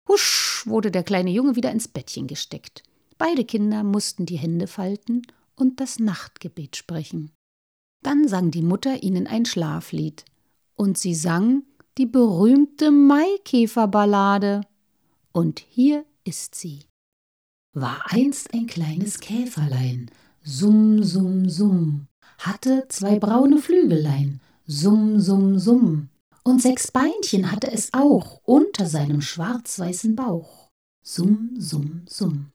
Husch 0.07 0.63
wurde 0.65 0.91
der 0.91 1.03
kleine 1.03 1.31
Junge 1.31 1.55
wieder 1.55 1.71
ins 1.71 1.87
Bettchen 1.87 2.27
gesteckt. 2.27 2.83
Beide 3.17 3.45
Kinder 3.45 3.83
mussten 3.83 4.25
die 4.25 4.37
Hände 4.37 4.67
falten 4.67 5.21
und 5.55 5.79
das 5.79 5.99
Nachtgebet 5.99 6.75
sprechen. 6.75 7.31
Dann 8.03 8.27
sang 8.27 8.51
die 8.51 8.63
Mutter 8.63 9.03
ihnen 9.03 9.27
ein 9.27 9.45
Schlaflied, 9.45 10.25
und 10.75 10.97
sie 10.97 11.13
sang 11.13 11.63
die 11.97 12.07
berühmte 12.07 12.89
Maikäferballade. 12.89 14.61
Und 15.31 15.59
hier 15.59 16.05
ist 16.23 16.55
sie. 16.55 16.85
War 17.73 18.03
einst 18.11 18.53
ein 18.53 18.65
kleines 18.65 19.19
Käferlein, 19.19 20.09
Summ, 20.43 21.03
summ, 21.03 21.47
summ, 21.47 22.07
hatte 22.39 22.85
zwei 22.89 23.19
braune 23.19 23.59
Flügelein, 23.59 24.39
Summ, 24.65 25.19
summ, 25.19 25.59
summ, 25.59 26.09
und 26.43 26.61
sechs 26.63 26.89
Beinchen 26.89 27.51
hatte 27.51 27.71
es 27.71 27.93
auch 27.93 28.41
unter 28.43 28.87
seinem 28.87 29.21
schwarz-weißen 29.21 30.15
Bauch. 30.15 30.69
Summ, 31.03 31.51
summ, 31.57 32.01
summ, 32.07 32.47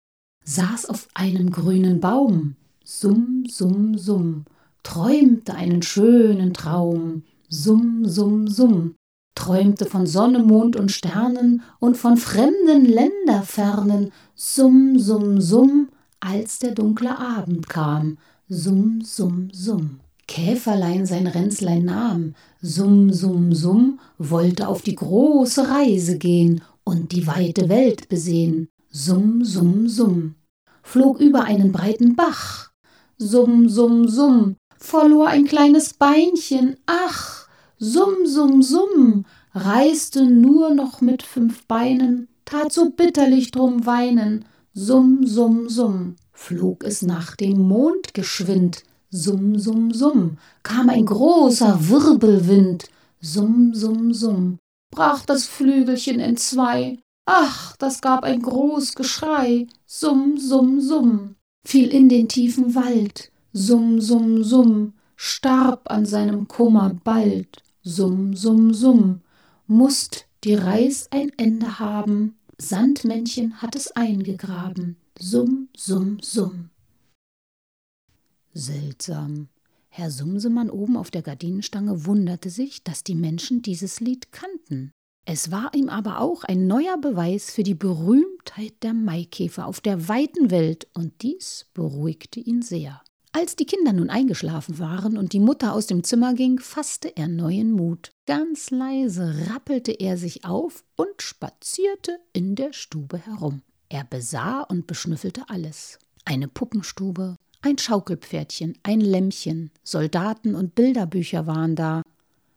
saß 0.45 0.87
auf 0.87 1.07
einem 1.15 1.51
grünen 1.51 2.01
Baum, 2.01 2.57
Summ, 2.85 3.45
summ, 3.49 3.97
summ, 3.97 4.47
träumte 4.83 5.55
einen 5.55 5.83
schönen 5.83 6.55
Traum, 6.55 7.23
Summ, 7.49 8.05
summ, 8.05 8.49
summ, 8.49 8.97
träumte 9.37 9.87
von 9.87 10.09
Sonne, 10.09 10.41
Mond 10.41 10.75
und 10.75 10.91
Sternen 10.91 11.63
und 11.79 11.97
von 11.97 12.17
fremden 12.17 12.85
Länderfernen, 12.85 14.11
Summ, 14.35 14.99
summ, 14.99 15.41
summ, 15.41 15.89
als 16.21 16.59
der 16.59 16.73
dunkle 16.73 17.19
Abend 17.19 17.69
kam, 17.69 18.19
summ, 18.49 19.01
summ, 19.03 19.51
summ. 19.53 20.01
Käferlein 20.29 21.07
sein 21.07 21.27
Ränzlein 21.27 21.85
nahm, 21.85 22.35
summ, 22.61 23.13
summ, 23.13 23.55
summ, 23.55 24.01
wollte 24.19 24.67
auf 24.67 24.83
die 24.83 24.97
große 24.97 25.69
Reise 25.69 26.19
gehen 26.19 26.63
und 26.85 27.13
die 27.13 27.27
weite 27.27 27.69
Welt 27.69 28.09
besehen, 28.09 28.69
summ, 28.91 29.45
summ, 29.45 29.89
summ. 29.89 30.35
Flog 30.83 31.21
über 31.21 31.45
einen 31.45 31.73
breiten 31.73 32.17
Bach, 32.17 32.71
summ, 33.19 33.69
summ, 33.69 34.09
summ, 34.09 34.57
verlor 34.79 35.29
ein 35.29 35.45
kleines 35.45 35.95
Beinchen, 35.95 36.77
ach, 36.87 37.49
summ, 37.79 38.27
summ, 38.27 38.63
summ, 38.63 39.25
reiste 39.55 40.27
nur 40.27 40.75
noch 40.75 41.01
mit 41.01 41.23
fünf 41.23 41.67
Beinen, 41.67 42.29
tat 42.45 42.73
so 42.73 42.91
bitterlich 42.91 43.51
drum 43.53 43.87
weinen, 43.87 44.45
Summ, 44.79 45.27
summ, 45.27 45.71
summ, 45.71 46.17
flog 46.35 46.85
es 46.85 47.01
nach 47.01 47.35
dem 47.35 47.61
Mond 47.61 48.13
geschwind. 48.13 48.83
Summ, 49.09 49.59
summ, 49.59 49.91
summ, 49.95 50.37
kam 50.63 50.91
ein 50.91 51.07
großer 51.07 51.89
Wirbelwind. 51.89 52.85
Summ, 53.19 53.73
summ, 53.73 54.13
summ, 54.13 54.59
brach 54.91 55.25
das 55.25 55.47
Flügelchen 55.47 56.21
in 56.21 56.37
zwei. 56.37 56.99
Ach, 57.25 57.75
das 57.79 58.03
gab 58.03 58.23
ein 58.23 58.43
groß 58.43 58.95
Geschrei. 58.97 59.67
Summ, 59.87 60.37
summ, 60.37 60.83
summ, 60.83 61.37
fiel 61.67 61.89
in 61.89 62.11
den 62.11 62.29
tiefen 62.29 62.75
Wald. 62.75 63.33
Summ, 63.55 64.03
summ, 64.03 64.45
summ, 64.45 64.93
starb 65.17 65.91
an 65.91 66.05
seinem 66.05 66.49
Kummer 66.49 66.95
bald. 67.03 67.63
Summ, 67.83 68.37
summ, 68.37 68.75
summ, 68.75 69.23
musst 69.67 70.27
die 70.45 70.55
Reis 70.55 71.09
ein 71.11 71.33
Ende 71.39 71.79
haben. 71.79 72.37
Sandmännchen 72.59 73.61
hat 73.61 73.77
es 73.77 73.93
eingegraben. 73.93 74.97
Summ, 75.19 75.69
summ, 75.77 76.19
summ. 76.23 76.71
Seltsam. 78.55 79.49
Herr 79.89 80.11
Sumsemann 80.11 80.71
oben 80.71 80.97
auf 80.97 81.11
der 81.11 81.23
Gardinenstange 81.23 82.07
wunderte 82.07 82.51
sich, 82.51 82.83
dass 82.83 83.05
die 83.05 83.15
Menschen 83.15 83.63
dieses 83.63 84.01
Lied 84.01 84.33
kannten. 84.33 84.93
Es 85.27 85.51
war 85.51 85.75
ihm 85.75 85.89
aber 85.89 86.21
auch 86.21 86.45
ein 86.45 86.67
neuer 86.67 86.99
Beweis 86.99 87.51
für 87.51 87.63
die 87.63 87.75
Berühmtheit 87.75 88.83
der 88.83 88.95
Maikäfer 88.95 89.67
auf 89.67 89.81
der 89.81 90.09
weiten 90.09 90.51
Welt, 90.51 90.87
und 90.95 91.23
dies 91.23 91.67
beruhigte 91.75 92.41
ihn 92.41 92.63
sehr. 92.63 93.03
Als 93.39 93.55
die 93.55 93.67
Kinder 93.67 93.93
nun 93.93 94.09
eingeschlafen 94.09 94.79
waren 94.79 95.19
und 95.19 95.35
die 95.35 95.41
Mutter 95.41 95.75
aus 95.75 95.87
dem 95.87 96.03
Zimmer 96.05 96.33
ging, 96.33 96.59
fasste 96.59 97.15
er 97.19 97.29
neuen 97.29 97.71
Mut. 97.71 98.11
Ganz 98.25 98.71
leise 98.71 99.51
rappelte 99.51 99.93
er 99.93 100.17
sich 100.17 100.47
auf 100.47 100.85
und 100.97 101.21
spazierte 101.21 102.19
in 102.33 102.55
der 102.55 102.73
Stube 102.73 103.19
herum. 103.19 103.61
Er 103.91 104.05
besah 104.05 104.63
und 104.63 104.87
beschnüffelte 104.87 105.43
alles. 105.49 105.99
Eine 106.25 106.49
Puppenstube, 106.49 107.37
ein 107.61 107.77
Schaukelpferdchen, 107.77 108.79
ein 108.83 109.03
Lämmchen, 109.03 109.71
Soldaten 109.85 110.55
und 110.55 110.75
Bilderbücher 110.75 111.47
waren 111.47 111.77
da. 111.77 112.01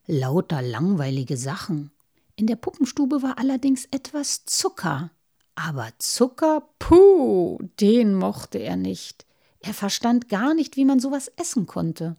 Lauter 0.08 0.62
langweilige 0.62 1.36
Sachen. 1.36 1.92
In 2.38 2.48
der 2.48 2.56
Puppenstube 2.56 3.22
war 3.22 3.38
allerdings 3.38 3.84
etwas 3.92 4.46
Zucker. 4.46 5.12
Aber 5.56 5.90
Zucker, 5.98 6.70
puh, 6.80 7.60
den 7.82 8.16
mochte 8.16 8.60
er 8.60 8.78
nicht. 8.78 9.26
Er 9.62 9.74
verstand 9.74 10.30
gar 10.30 10.54
nicht, 10.54 10.78
wie 10.78 10.86
man 10.86 11.00
sowas 11.00 11.32
essen 11.36 11.66
konnte. 11.68 12.16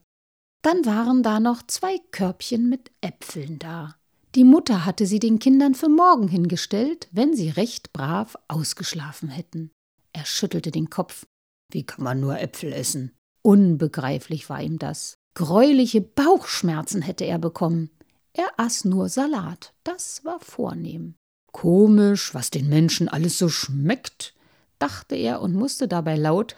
Dann 0.63 0.85
waren 0.85 1.23
da 1.23 1.41
noch 1.41 1.63
zwei 1.67 1.99
Körbchen 2.11 2.69
mit 2.69 2.91
Äpfeln 3.01 3.59
da. 3.59 3.97
Die 4.35 4.45
Mutter 4.45 4.85
hatte 4.85 5.07
sie 5.07 5.19
den 5.19 5.39
Kindern 5.39 5.75
für 5.75 5.89
morgen 5.89 6.29
hingestellt, 6.29 7.09
wenn 7.11 7.35
sie 7.35 7.49
recht 7.49 7.93
brav 7.93 8.37
ausgeschlafen 8.47 9.29
hätten. 9.29 9.71
Er 10.13 10.25
schüttelte 10.25 10.71
den 10.71 10.91
Kopf. 10.91 11.27
Wie 11.73 11.85
kann 11.85 12.05
man 12.05 12.21
nur 12.21 12.39
Äpfel 12.39 12.73
essen? 12.73 13.13
Unbegreiflich 13.43 14.49
war 14.51 14.63
ihm 14.63 14.79
das. 14.79 15.15
Greuliche 15.35 16.01
Bauchschmerzen 16.01 17.03
hätte 17.03 17.25
er 17.25 17.39
bekommen. 17.39 17.91
Er 18.33 18.49
aß 18.57 18.85
nur 18.85 19.09
Salat, 19.09 19.73
das 19.83 20.25
war 20.25 20.41
vornehm. 20.41 21.15
Komisch, 21.53 22.35
was 22.35 22.51
den 22.51 22.69
Menschen 22.69 23.09
alles 23.09 23.39
so 23.39 23.49
schmeckt, 23.49 24.35
dachte 24.81 25.15
er 25.15 25.41
und 25.41 25.55
musste 25.55 25.87
dabei 25.87 26.17
laut 26.17 26.57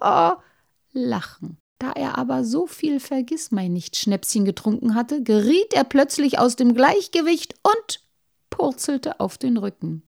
lachen. 0.92 1.56
Da 1.78 1.92
er 1.92 2.18
aber 2.18 2.44
so 2.44 2.66
viel 2.66 3.00
Vergissmeinnicht-Schnäpschen 3.00 4.44
getrunken 4.44 4.94
hatte, 4.94 5.22
geriet 5.22 5.72
er 5.72 5.84
plötzlich 5.84 6.38
aus 6.38 6.56
dem 6.56 6.74
Gleichgewicht 6.74 7.54
und 7.62 8.00
purzelte 8.50 9.18
auf 9.18 9.38
den 9.38 9.56
Rücken. 9.56 10.02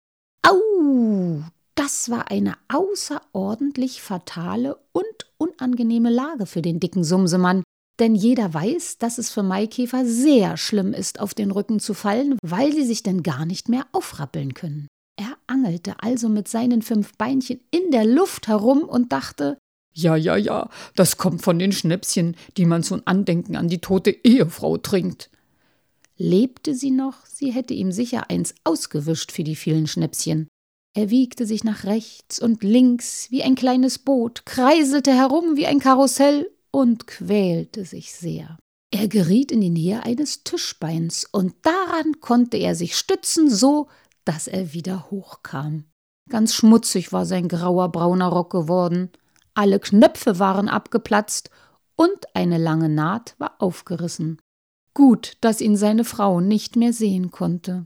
Au! 0.45 1.43
Das 1.75 2.09
war 2.09 2.29
eine 2.29 2.55
außerordentlich 2.67 4.01
fatale 4.01 4.77
und 4.91 5.05
unangenehme 5.37 6.09
Lage 6.09 6.45
für 6.45 6.61
den 6.61 6.81
dicken 6.81 7.05
Sumsemann, 7.05 7.63
denn 7.99 8.15
jeder 8.15 8.53
weiß, 8.53 8.97
dass 8.97 9.17
es 9.17 9.29
für 9.29 9.43
Maikäfer 9.43 10.05
sehr 10.05 10.57
schlimm 10.57 10.93
ist, 10.93 11.19
auf 11.19 11.33
den 11.33 11.51
Rücken 11.51 11.79
zu 11.79 11.93
fallen, 11.93 12.37
weil 12.43 12.73
sie 12.73 12.85
sich 12.85 13.03
dann 13.03 13.23
gar 13.23 13.45
nicht 13.45 13.69
mehr 13.69 13.85
aufrappeln 13.93 14.53
können. 14.53 14.87
Er 15.51 15.55
angelte 15.55 15.95
also 16.01 16.29
mit 16.29 16.47
seinen 16.47 16.81
fünf 16.81 17.17
Beinchen 17.17 17.59
in 17.71 17.91
der 17.91 18.05
Luft 18.05 18.47
herum 18.47 18.83
und 18.83 19.11
dachte, 19.11 19.57
ja, 19.93 20.15
ja, 20.15 20.37
ja, 20.37 20.69
das 20.95 21.17
kommt 21.17 21.41
von 21.41 21.59
den 21.59 21.73
Schnäpschen, 21.73 22.37
die 22.55 22.65
man 22.65 22.83
zum 22.83 23.01
Andenken 23.03 23.57
an 23.57 23.67
die 23.67 23.79
tote 23.79 24.11
Ehefrau 24.11 24.77
trinkt. 24.77 25.29
Lebte 26.15 26.73
sie 26.73 26.91
noch, 26.91 27.25
sie 27.25 27.51
hätte 27.51 27.73
ihm 27.73 27.91
sicher 27.91 28.29
eins 28.29 28.55
ausgewischt 28.63 29.33
für 29.33 29.43
die 29.43 29.57
vielen 29.57 29.87
Schnäpschen. 29.87 30.47
Er 30.93 31.09
wiegte 31.09 31.45
sich 31.45 31.65
nach 31.65 31.83
rechts 31.83 32.41
und 32.41 32.63
links 32.63 33.29
wie 33.29 33.43
ein 33.43 33.55
kleines 33.55 33.99
Boot, 33.99 34.45
kreiselte 34.45 35.13
herum 35.13 35.57
wie 35.57 35.67
ein 35.67 35.79
Karussell 35.79 36.49
und 36.71 37.07
quälte 37.07 37.83
sich 37.83 38.13
sehr. 38.13 38.57
Er 38.93 39.07
geriet 39.09 39.51
in 39.51 39.59
die 39.59 39.69
Nähe 39.69 40.03
eines 40.03 40.43
Tischbeins, 40.43 41.25
und 41.31 41.55
daran 41.61 42.19
konnte 42.19 42.57
er 42.57 42.75
sich 42.75 42.97
stützen, 42.97 43.49
so 43.49 43.87
dass 44.25 44.47
er 44.47 44.73
wieder 44.73 45.09
hochkam. 45.11 45.85
Ganz 46.29 46.53
schmutzig 46.53 47.11
war 47.11 47.25
sein 47.25 47.47
grauer 47.47 47.91
brauner 47.91 48.27
Rock 48.27 48.51
geworden, 48.51 49.11
alle 49.53 49.79
Knöpfe 49.79 50.39
waren 50.39 50.69
abgeplatzt 50.69 51.49
und 51.95 52.35
eine 52.35 52.57
lange 52.57 52.89
Naht 52.89 53.35
war 53.37 53.55
aufgerissen. 53.59 54.39
Gut, 54.93 55.37
dass 55.41 55.61
ihn 55.61 55.75
seine 55.75 56.03
Frau 56.03 56.41
nicht 56.41 56.75
mehr 56.75 56.93
sehen 56.93 57.31
konnte. 57.31 57.85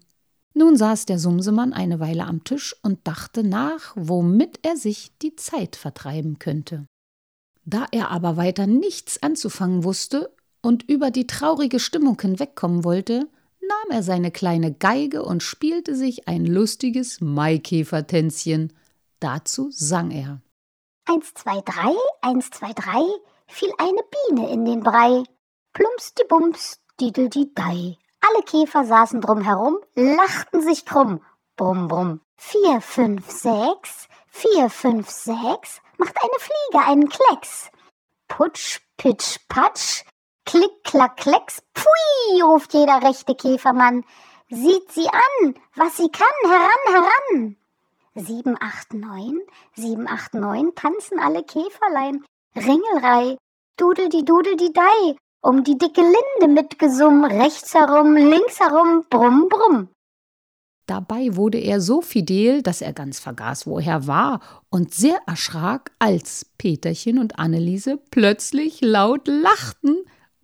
Nun 0.53 0.77
saß 0.77 1.05
der 1.05 1.19
Sumsemann 1.19 1.73
eine 1.73 1.99
Weile 1.99 2.25
am 2.25 2.43
Tisch 2.43 2.75
und 2.81 2.99
dachte 3.05 3.43
nach, 3.43 3.93
womit 3.95 4.59
er 4.63 4.77
sich 4.77 5.11
die 5.21 5.35
Zeit 5.35 5.75
vertreiben 5.75 6.39
könnte. 6.39 6.85
Da 7.65 7.85
er 7.91 8.11
aber 8.11 8.37
weiter 8.37 8.67
nichts 8.67 9.21
anzufangen 9.21 9.83
wusste 9.83 10.33
und 10.61 10.83
über 10.89 11.11
die 11.11 11.27
traurige 11.27 11.79
Stimmung 11.79 12.19
hinwegkommen 12.21 12.83
wollte, 12.83 13.27
nahm 13.67 13.91
er 13.91 14.03
seine 14.03 14.31
kleine 14.31 14.73
Geige 14.73 15.23
und 15.23 15.43
spielte 15.43 15.95
sich 15.95 16.27
ein 16.27 16.45
lustiges 16.45 17.21
Maikäfertänzchen. 17.21 18.73
Dazu 19.19 19.69
sang 19.71 20.11
er. 20.11 20.41
Eins, 21.07 21.33
zwei, 21.33 21.61
drei, 21.61 21.93
eins, 22.21 22.49
zwei, 22.49 22.73
drei, 22.73 23.03
fiel 23.47 23.71
eine 23.77 24.01
Biene 24.27 24.51
in 24.51 24.65
den 24.65 24.81
Brei. 24.81 25.23
Plumps 25.73 26.13
die 26.15 26.25
Bums, 26.27 26.79
didel 26.99 27.29
die 27.29 27.53
Dei. 27.53 27.97
Alle 28.21 28.43
Käfer 28.43 28.85
saßen 28.85 29.21
drumherum, 29.21 29.77
lachten 29.95 30.61
sich 30.61 30.85
krumm. 30.85 31.21
Brumm, 31.55 31.87
brumm. 31.87 32.21
Vier, 32.37 32.81
fünf, 32.81 33.29
sechs, 33.29 34.07
vier, 34.27 34.69
fünf, 34.69 35.09
sechs, 35.09 35.81
macht 35.97 36.15
eine 36.21 36.39
Fliege 36.39 36.85
einen 36.85 37.09
Klecks. 37.09 37.69
Putsch, 38.27 38.81
pitsch, 38.97 39.37
patsch, 39.47 40.03
klick, 40.45 40.83
klack, 40.83 41.17
klecks, 41.17 41.61
pfui, 41.73 42.41
ruft 42.41 42.73
jeder 42.73 43.01
rechte 43.03 43.35
Käfermann. 43.35 44.03
Sieht 44.49 44.91
sie 44.91 45.07
an, 45.07 45.55
was 45.75 45.97
sie 45.97 46.09
kann, 46.09 46.27
heran, 46.43 46.93
heran. 46.93 47.55
Sieben, 48.15 48.55
acht, 48.61 48.93
neun, 48.93 49.41
sieben, 49.75 50.07
acht, 50.07 50.33
neun, 50.33 50.73
tanzen 50.75 51.19
alle 51.19 51.43
Käferlein. 51.43 52.23
Ringelrei, 52.55 53.37
dudel 53.77 54.09
die 54.09 54.23
dudel 54.23 54.55
die 54.55 54.71
Dei, 54.71 55.15
um 55.41 55.63
die 55.63 55.77
dicke 55.77 56.01
Linde 56.01 56.53
mit 56.53 56.79
Gesumm, 56.79 57.25
rechts 57.25 57.73
herum, 57.73 58.15
links 58.15 58.59
herum, 58.59 59.03
brumm, 59.09 59.49
brumm. 59.49 59.89
Dabei 60.87 61.35
wurde 61.35 61.57
er 61.57 61.81
so 61.81 62.01
fidel, 62.01 62.61
dass 62.61 62.81
er 62.81 62.93
ganz 62.93 63.19
vergaß, 63.19 63.65
wo 63.65 63.79
er 63.79 64.05
war 64.05 64.39
und 64.69 64.93
sehr 64.93 65.19
erschrak, 65.25 65.91
als 65.97 66.45
Peterchen 66.57 67.17
und 67.17 67.39
Anneliese 67.39 67.99
plötzlich 68.11 68.81
laut 68.81 69.27
lachten, 69.27 69.97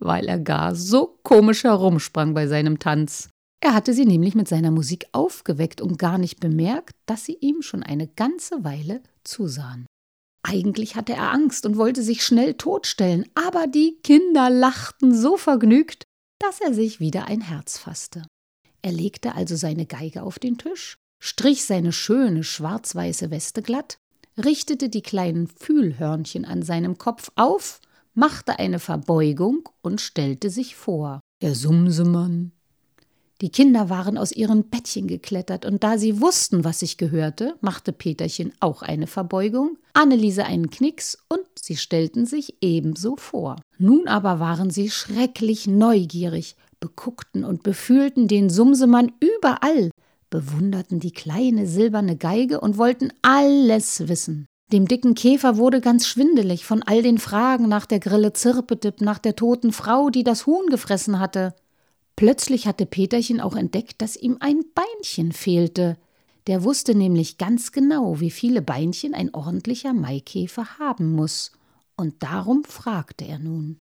weil 0.04 0.26
er 0.26 0.38
gar 0.38 0.74
so 0.74 1.18
komisch 1.22 1.64
herumsprang 1.64 2.34
bei 2.34 2.46
seinem 2.46 2.78
Tanz. 2.78 3.28
Er 3.60 3.74
hatte 3.74 3.94
sie 3.94 4.04
nämlich 4.04 4.34
mit 4.34 4.48
seiner 4.48 4.72
Musik 4.72 5.06
aufgeweckt 5.12 5.80
und 5.80 5.98
gar 5.98 6.18
nicht 6.18 6.40
bemerkt, 6.40 6.96
dass 7.06 7.24
sie 7.24 7.36
ihm 7.40 7.62
schon 7.62 7.82
eine 7.82 8.08
ganze 8.08 8.64
Weile 8.64 9.02
zusahen. 9.22 9.86
Eigentlich 10.44 10.96
hatte 10.96 11.12
er 11.12 11.32
Angst 11.32 11.64
und 11.64 11.76
wollte 11.76 12.02
sich 12.02 12.24
schnell 12.24 12.54
totstellen, 12.54 13.24
aber 13.34 13.68
die 13.68 13.98
Kinder 14.02 14.50
lachten 14.50 15.14
so 15.14 15.36
vergnügt, 15.36 16.04
dass 16.40 16.60
er 16.60 16.74
sich 16.74 16.98
wieder 16.98 17.26
ein 17.26 17.40
Herz 17.40 17.78
fasste. 17.78 18.24
Er 18.82 18.90
legte 18.90 19.36
also 19.36 19.54
seine 19.54 19.86
Geige 19.86 20.24
auf 20.24 20.40
den 20.40 20.58
Tisch, 20.58 20.96
strich 21.22 21.64
seine 21.64 21.92
schöne 21.92 22.42
schwarz-weiße 22.42 23.30
Weste 23.30 23.62
glatt, 23.62 23.98
richtete 24.36 24.88
die 24.88 25.02
kleinen 25.02 25.46
Fühlhörnchen 25.46 26.44
an 26.44 26.62
seinem 26.62 26.98
Kopf 26.98 27.30
auf, 27.36 27.80
machte 28.14 28.58
eine 28.58 28.78
Verbeugung 28.78 29.68
und 29.82 30.00
stellte 30.00 30.50
sich 30.50 30.76
vor. 30.76 31.20
Der 31.40 31.54
Sumsemann, 31.54 32.52
die 33.42 33.50
Kinder 33.50 33.90
waren 33.90 34.18
aus 34.18 34.30
ihren 34.30 34.70
Bettchen 34.70 35.08
geklettert, 35.08 35.66
und 35.66 35.82
da 35.82 35.98
sie 35.98 36.20
wussten, 36.20 36.62
was 36.62 36.78
sich 36.78 36.96
gehörte, 36.96 37.56
machte 37.60 37.92
Peterchen 37.92 38.52
auch 38.60 38.82
eine 38.82 39.08
Verbeugung, 39.08 39.78
Anneliese 39.94 40.44
einen 40.44 40.70
Knicks, 40.70 41.18
und 41.28 41.42
sie 41.60 41.76
stellten 41.76 42.24
sich 42.24 42.54
ebenso 42.60 43.16
vor. 43.16 43.56
Nun 43.78 44.06
aber 44.06 44.38
waren 44.38 44.70
sie 44.70 44.90
schrecklich 44.90 45.66
neugierig, 45.66 46.54
beguckten 46.78 47.44
und 47.44 47.64
befühlten 47.64 48.28
den 48.28 48.48
Sumsemann 48.48 49.10
überall, 49.18 49.90
bewunderten 50.30 51.00
die 51.00 51.12
kleine 51.12 51.66
silberne 51.66 52.16
Geige 52.16 52.60
und 52.60 52.78
wollten 52.78 53.12
alles 53.22 54.06
wissen. 54.06 54.46
Dem 54.72 54.88
dicken 54.88 55.14
Käfer 55.14 55.58
wurde 55.58 55.82
ganz 55.82 56.06
schwindelig 56.06 56.64
von 56.64 56.82
all 56.82 57.02
den 57.02 57.18
Fragen 57.18 57.68
nach 57.68 57.84
der 57.84 58.00
Grille 58.00 58.32
Zirpetipp, 58.32 59.02
nach 59.02 59.18
der 59.18 59.36
toten 59.36 59.70
Frau, 59.70 60.08
die 60.08 60.24
das 60.24 60.46
Huhn 60.46 60.66
gefressen 60.70 61.20
hatte. 61.20 61.54
Plötzlich 62.16 62.66
hatte 62.66 62.86
Peterchen 62.86 63.38
auch 63.38 63.54
entdeckt, 63.54 64.00
dass 64.00 64.16
ihm 64.16 64.38
ein 64.40 64.62
Beinchen 64.74 65.32
fehlte. 65.32 65.98
Der 66.46 66.64
wusste 66.64 66.94
nämlich 66.94 67.36
ganz 67.36 67.72
genau, 67.72 68.18
wie 68.20 68.30
viele 68.30 68.62
Beinchen 68.62 69.12
ein 69.12 69.34
ordentlicher 69.34 69.92
Maikäfer 69.92 70.78
haben 70.78 71.12
muss. 71.12 71.52
Und 71.94 72.22
darum 72.22 72.64
fragte 72.64 73.26
er 73.26 73.38
nun. 73.38 73.76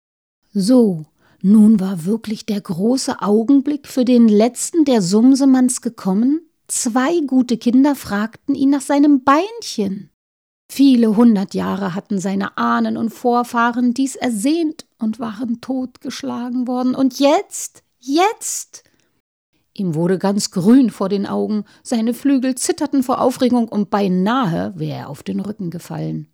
So, 0.54 1.06
nun 1.42 1.80
war 1.80 2.06
wirklich 2.06 2.48
der 2.48 2.62
große 2.62 3.22
Augenblick 3.22 3.88
für 3.88 4.06
den 4.06 4.28
letzten 4.28 4.86
der 4.86 5.04
Sumsemanns 5.04 5.82
gekommen. 5.82 6.42
Zwei 6.68 7.22
gute 7.28 7.58
Kinder 7.58 7.96
fragten 7.96 8.56
ihn 8.56 8.72
nach 8.72 8.82
seinem 8.82 9.24
Beinchen. 9.24 10.10
Viele 10.72 11.16
hundert 11.16 11.54
Jahre 11.54 11.96
hatten 11.96 12.20
seine 12.20 12.58
Ahnen 12.58 12.96
und 12.96 13.10
Vorfahren 13.10 13.94
dies 13.94 14.16
ersehnt 14.16 14.86
und 15.00 15.20
waren 15.20 15.62
totgeschlagen 15.62 16.68
worden. 16.68 16.96
Und 16.96 17.20
jetzt, 17.20 17.84
Jetzt! 18.00 18.84
Ihm 19.74 19.94
wurde 19.94 20.18
ganz 20.18 20.52
grün 20.52 20.90
vor 20.90 21.10
den 21.10 21.26
Augen, 21.26 21.66
seine 21.84 22.14
Flügel 22.14 22.56
zitterten 22.56 23.04
vor 23.04 23.22
Aufregung 23.22 23.68
und 23.68 23.90
beinahe 23.90 24.74
wäre 24.78 25.00
er 25.00 25.10
auf 25.10 25.24
den 25.24 25.40
Rücken 25.40 25.70
gefallen. 25.70 26.28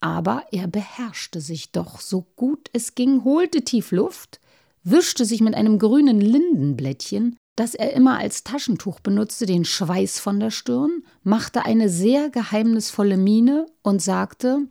Aber 0.00 0.44
er 0.52 0.66
beherrschte 0.66 1.40
sich 1.40 1.72
doch 1.72 2.00
so 2.00 2.26
gut 2.36 2.68
es 2.72 2.94
ging, 2.94 3.24
holte 3.24 3.62
tief 3.62 3.90
Luft, 3.90 4.40
wischte 4.82 5.24
sich 5.24 5.40
mit 5.40 5.54
einem 5.54 5.78
grünen 5.78 6.20
Lindenblättchen, 6.20 7.36
das 7.56 7.74
er 7.74 7.92
immer 7.92 8.18
als 8.18 8.44
Taschentuch 8.44 9.00
benutzte, 9.00 9.46
den 9.46 9.64
Schweiß 9.64 10.18
von 10.18 10.40
der 10.40 10.50
Stirn, 10.50 11.04
machte 11.22 11.64
eine 11.64 11.88
sehr 11.88 12.30
geheimnisvolle 12.30 13.16
Miene 13.16 13.66
und 13.82 14.02
sagte 14.02 14.66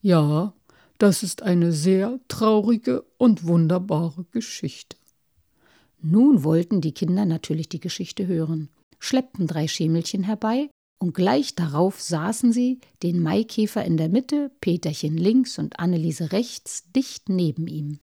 Ja, 0.00 0.54
das 0.98 1.22
ist 1.22 1.42
eine 1.42 1.72
sehr 1.72 2.18
traurige 2.28 3.04
und 3.18 3.46
wunderbare 3.46 4.24
Geschichte. 4.32 4.96
Nun 6.00 6.44
wollten 6.44 6.80
die 6.80 6.92
Kinder 6.92 7.24
natürlich 7.24 7.68
die 7.68 7.80
Geschichte 7.80 8.26
hören, 8.26 8.68
schleppten 8.98 9.46
drei 9.46 9.68
Schemelchen 9.68 10.24
herbei, 10.24 10.70
und 11.00 11.14
gleich 11.14 11.54
darauf 11.54 12.00
saßen 12.00 12.52
sie, 12.52 12.80
den 13.04 13.22
Maikäfer 13.22 13.84
in 13.84 13.96
der 13.96 14.08
Mitte, 14.08 14.50
Peterchen 14.60 15.16
links 15.16 15.58
und 15.58 15.78
Anneliese 15.78 16.32
rechts, 16.32 16.90
dicht 16.90 17.28
neben 17.28 17.68
ihm. 17.68 18.00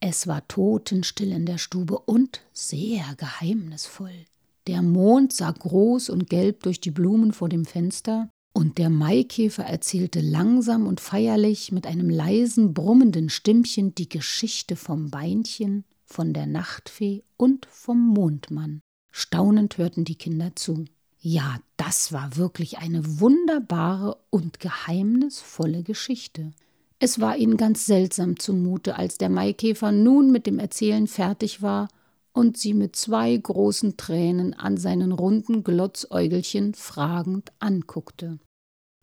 Es 0.00 0.26
war 0.26 0.46
totenstill 0.46 1.32
in 1.32 1.44
der 1.44 1.58
Stube 1.58 1.98
und 1.98 2.42
sehr 2.52 3.04
geheimnisvoll. 3.16 4.26
Der 4.66 4.82
Mond 4.82 5.32
sah 5.32 5.50
groß 5.50 6.10
und 6.10 6.28
gelb 6.28 6.62
durch 6.62 6.80
die 6.80 6.90
Blumen 6.90 7.32
vor 7.32 7.48
dem 7.48 7.64
Fenster, 7.64 8.28
und 8.52 8.78
der 8.78 8.90
Maikäfer 8.90 9.64
erzählte 9.64 10.20
langsam 10.20 10.86
und 10.86 11.00
feierlich 11.00 11.70
mit 11.70 11.86
einem 11.86 12.10
leisen, 12.10 12.74
brummenden 12.74 13.28
Stimmchen 13.28 13.94
die 13.94 14.08
Geschichte 14.08 14.74
vom 14.74 15.10
Beinchen, 15.10 15.84
von 16.04 16.32
der 16.32 16.46
Nachtfee 16.46 17.22
und 17.36 17.66
vom 17.70 18.08
Mondmann. 18.08 18.80
Staunend 19.12 19.78
hörten 19.78 20.04
die 20.04 20.16
Kinder 20.16 20.56
zu. 20.56 20.86
Ja, 21.20 21.60
das 21.76 22.12
war 22.12 22.36
wirklich 22.36 22.78
eine 22.78 23.20
wunderbare 23.20 24.16
und 24.30 24.60
geheimnisvolle 24.60 25.82
Geschichte. 25.82 26.52
Es 27.00 27.20
war 27.20 27.36
ihnen 27.36 27.56
ganz 27.56 27.86
seltsam 27.86 28.38
zumute, 28.38 28.96
als 28.96 29.18
der 29.18 29.28
Maikäfer 29.28 29.92
nun 29.92 30.32
mit 30.32 30.46
dem 30.46 30.58
Erzählen 30.58 31.06
fertig 31.06 31.62
war 31.62 31.88
und 32.32 32.56
sie 32.56 32.74
mit 32.74 32.96
zwei 32.96 33.36
großen 33.36 33.96
Tränen 33.96 34.54
an 34.54 34.76
seinen 34.76 35.12
runden 35.12 35.62
Glotzäugelchen 35.62 36.74
fragend 36.74 37.52
anguckte. 37.60 38.38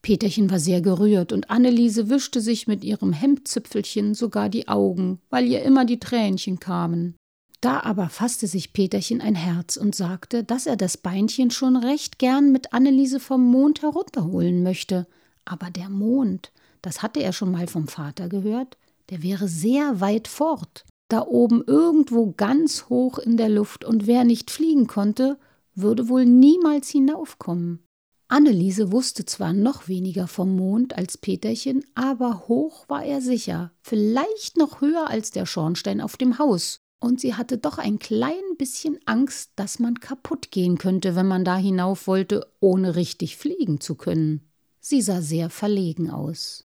Peterchen 0.01 0.51
war 0.51 0.59
sehr 0.59 0.81
gerührt 0.81 1.31
und 1.31 1.49
Anneliese 1.49 2.09
wischte 2.09 2.39
sich 2.39 2.67
mit 2.67 2.83
ihrem 2.83 3.11
Hemdzipfelchen 3.11 4.13
sogar 4.13 4.49
die 4.49 4.67
Augen, 4.67 5.19
weil 5.29 5.47
ihr 5.47 5.63
immer 5.63 5.83
die 5.83 5.99
Tränchen 5.99 6.59
kamen. 6.59 7.15
Da 7.59 7.79
aber 7.79 8.09
fasste 8.09 8.45
sich 8.45 8.73
Peterchen 8.73 9.21
ein 9.21 9.33
Herz 9.33 9.77
und 9.77 9.95
sagte, 9.95 10.43
dass 10.43 10.67
er 10.67 10.75
das 10.75 10.97
Beinchen 10.97 11.49
schon 11.49 11.75
recht 11.75 12.19
gern 12.19 12.51
mit 12.51 12.73
Anneliese 12.73 13.19
vom 13.19 13.43
Mond 13.43 13.81
herunterholen 13.81 14.61
möchte. 14.61 15.07
Aber 15.45 15.71
der 15.71 15.89
Mond, 15.89 16.51
das 16.85 17.01
hatte 17.01 17.23
er 17.23 17.33
schon 17.33 17.51
mal 17.51 17.67
vom 17.67 17.87
Vater 17.87 18.29
gehört, 18.29 18.77
der 19.09 19.23
wäre 19.23 19.47
sehr 19.47 20.01
weit 20.01 20.27
fort, 20.27 20.85
da 21.09 21.25
oben 21.25 21.63
irgendwo 21.65 22.33
ganz 22.37 22.89
hoch 22.89 23.17
in 23.17 23.37
der 23.37 23.49
Luft, 23.49 23.83
und 23.83 24.05
wer 24.05 24.23
nicht 24.23 24.51
fliegen 24.51 24.85
konnte, 24.85 25.39
würde 25.73 26.09
wohl 26.09 26.25
niemals 26.25 26.89
hinaufkommen. 26.89 27.83
Anneliese 28.27 28.91
wusste 28.91 29.25
zwar 29.25 29.51
noch 29.51 29.87
weniger 29.87 30.27
vom 30.27 30.55
Mond 30.55 30.95
als 30.95 31.17
Peterchen, 31.17 31.83
aber 31.95 32.47
hoch 32.47 32.87
war 32.87 33.03
er 33.03 33.19
sicher, 33.19 33.71
vielleicht 33.81 34.57
noch 34.57 34.79
höher 34.79 35.09
als 35.09 35.31
der 35.31 35.47
Schornstein 35.47 36.01
auf 36.01 36.17
dem 36.17 36.37
Haus, 36.37 36.77
und 36.99 37.19
sie 37.19 37.33
hatte 37.33 37.57
doch 37.57 37.79
ein 37.79 37.97
klein 37.97 38.43
bisschen 38.59 38.99
Angst, 39.05 39.53
dass 39.55 39.79
man 39.79 39.99
kaputt 39.99 40.51
gehen 40.51 40.77
könnte, 40.77 41.15
wenn 41.15 41.27
man 41.27 41.45
da 41.45 41.57
hinauf 41.57 42.05
wollte, 42.05 42.45
ohne 42.59 42.95
richtig 42.95 43.37
fliegen 43.37 43.79
zu 43.79 43.95
können. 43.95 44.51
Sie 44.79 45.01
sah 45.01 45.21
sehr 45.21 45.49
verlegen 45.49 46.11
aus. 46.11 46.65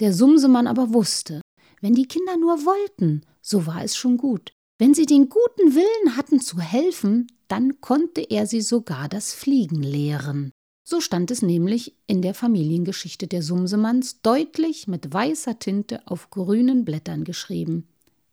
Der 0.00 0.14
Sumsemann 0.14 0.66
aber 0.66 0.94
wusste, 0.94 1.42
wenn 1.82 1.94
die 1.94 2.08
Kinder 2.08 2.36
nur 2.38 2.64
wollten, 2.64 3.22
so 3.42 3.66
war 3.66 3.84
es 3.84 3.96
schon 3.96 4.16
gut. 4.16 4.52
Wenn 4.78 4.94
sie 4.94 5.04
den 5.04 5.28
guten 5.28 5.74
Willen 5.74 6.16
hatten 6.16 6.40
zu 6.40 6.58
helfen, 6.58 7.26
dann 7.48 7.82
konnte 7.82 8.22
er 8.22 8.46
sie 8.46 8.62
sogar 8.62 9.10
das 9.10 9.34
Fliegen 9.34 9.82
lehren. 9.82 10.52
So 10.82 11.02
stand 11.02 11.30
es 11.30 11.42
nämlich 11.42 11.94
in 12.06 12.22
der 12.22 12.32
Familiengeschichte 12.32 13.26
der 13.26 13.42
Sumsemanns 13.42 14.22
deutlich 14.22 14.88
mit 14.88 15.12
weißer 15.12 15.58
Tinte 15.58 16.06
auf 16.06 16.30
grünen 16.30 16.86
Blättern 16.86 17.24
geschrieben. 17.24 17.86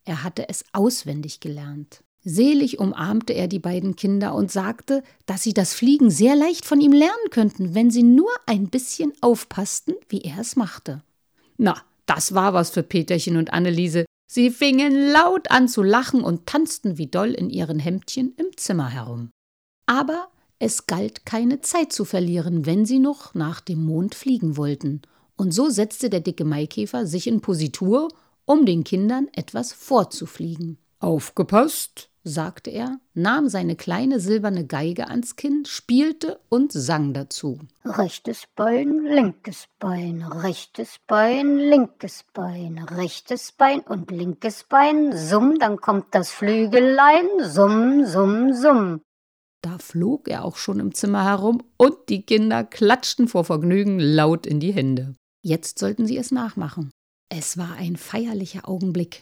Er 0.05 0.23
hatte 0.23 0.47
es 0.47 0.63
auswendig 0.71 1.41
gelernt. 1.41 2.01
Selig 2.23 2.79
umarmte 2.79 3.33
er 3.33 3.47
die 3.47 3.59
beiden 3.59 3.95
Kinder 3.97 4.33
und 4.35 4.51
sagte, 4.51 5.03
dass 5.25 5.43
sie 5.43 5.53
das 5.53 5.73
Fliegen 5.73 6.09
sehr 6.11 6.35
leicht 6.35 6.65
von 6.65 6.79
ihm 6.79 6.93
lernen 6.93 7.29
könnten, 7.29 7.75
wenn 7.75 7.91
sie 7.91 8.03
nur 8.03 8.31
ein 8.45 8.69
bisschen 8.69 9.11
aufpassten, 9.19 9.95
wie 10.07 10.21
er 10.21 10.39
es 10.39 10.55
machte. 10.55 11.03
Na, 11.57 11.81
das 12.05 12.33
war 12.33 12.53
was 12.53 12.69
für 12.69 12.83
Peterchen 12.83 13.37
und 13.37 13.53
Anneliese. 13.53 14.05
Sie 14.29 14.51
fingen 14.51 15.11
laut 15.11 15.51
an 15.51 15.67
zu 15.67 15.83
lachen 15.83 16.23
und 16.23 16.45
tanzten 16.45 16.97
wie 16.97 17.07
doll 17.07 17.31
in 17.31 17.49
ihren 17.49 17.79
Hemdchen 17.79 18.33
im 18.37 18.55
Zimmer 18.55 18.89
herum. 18.89 19.29
Aber 19.85 20.29
es 20.59 20.87
galt 20.87 21.25
keine 21.25 21.61
Zeit 21.61 21.93
zu 21.93 22.03
verlieren, 22.03 22.65
wenn 22.65 22.85
sie 22.85 22.99
noch 22.99 23.33
nach 23.33 23.61
dem 23.61 23.83
Mond 23.83 24.15
fliegen 24.15 24.57
wollten. 24.57 25.01
Und 25.35 25.51
so 25.53 25.69
setzte 25.69 26.09
der 26.09 26.19
dicke 26.19 26.45
Maikäfer 26.45 27.05
sich 27.05 27.27
in 27.27 27.41
Positur, 27.41 28.09
um 28.45 28.65
den 28.65 28.83
Kindern 28.83 29.27
etwas 29.33 29.71
vorzufliegen. 29.71 30.77
Aufgepasst, 30.99 32.09
sagte 32.27 32.69
er, 32.69 32.99
nahm 33.13 33.49
seine 33.49 33.75
kleine 33.75 34.19
silberne 34.19 34.65
Geige 34.65 35.07
ans 35.07 35.35
Kinn, 35.35 35.63
spielte 35.65 36.39
und 36.49 36.71
sang 36.71 37.13
dazu. 37.13 37.59
Rechtes 37.85 38.43
Bein, 38.55 39.03
linkes 39.05 39.67
Bein, 39.79 40.21
rechtes 40.21 40.97
Bein, 41.07 41.57
linkes 41.57 42.25
Bein, 42.33 42.79
rechtes 42.79 43.51
Bein 43.53 43.81
und 43.81 44.11
linkes 44.11 44.65
Bein, 44.65 45.15
summ, 45.15 45.57
dann 45.59 45.77
kommt 45.77 46.07
das 46.11 46.29
Flügelein, 46.29 47.27
summ, 47.41 48.05
summ, 48.05 48.53
summ. 48.53 49.01
Da 49.61 49.77
flog 49.79 50.27
er 50.27 50.45
auch 50.45 50.57
schon 50.57 50.79
im 50.79 50.93
Zimmer 50.93 51.23
herum 51.23 51.63
und 51.77 51.95
die 52.09 52.23
Kinder 52.23 52.63
klatschten 52.63 53.27
vor 53.27 53.43
Vergnügen 53.43 53.99
laut 53.99 54.45
in 54.45 54.59
die 54.59 54.71
Hände. 54.71 55.15
Jetzt 55.43 55.79
sollten 55.79 56.05
sie 56.05 56.17
es 56.17 56.31
nachmachen. 56.31 56.91
Es 57.29 57.57
war 57.57 57.73
ein 57.73 57.97
feierlicher 57.97 58.69
Augenblick. 58.69 59.21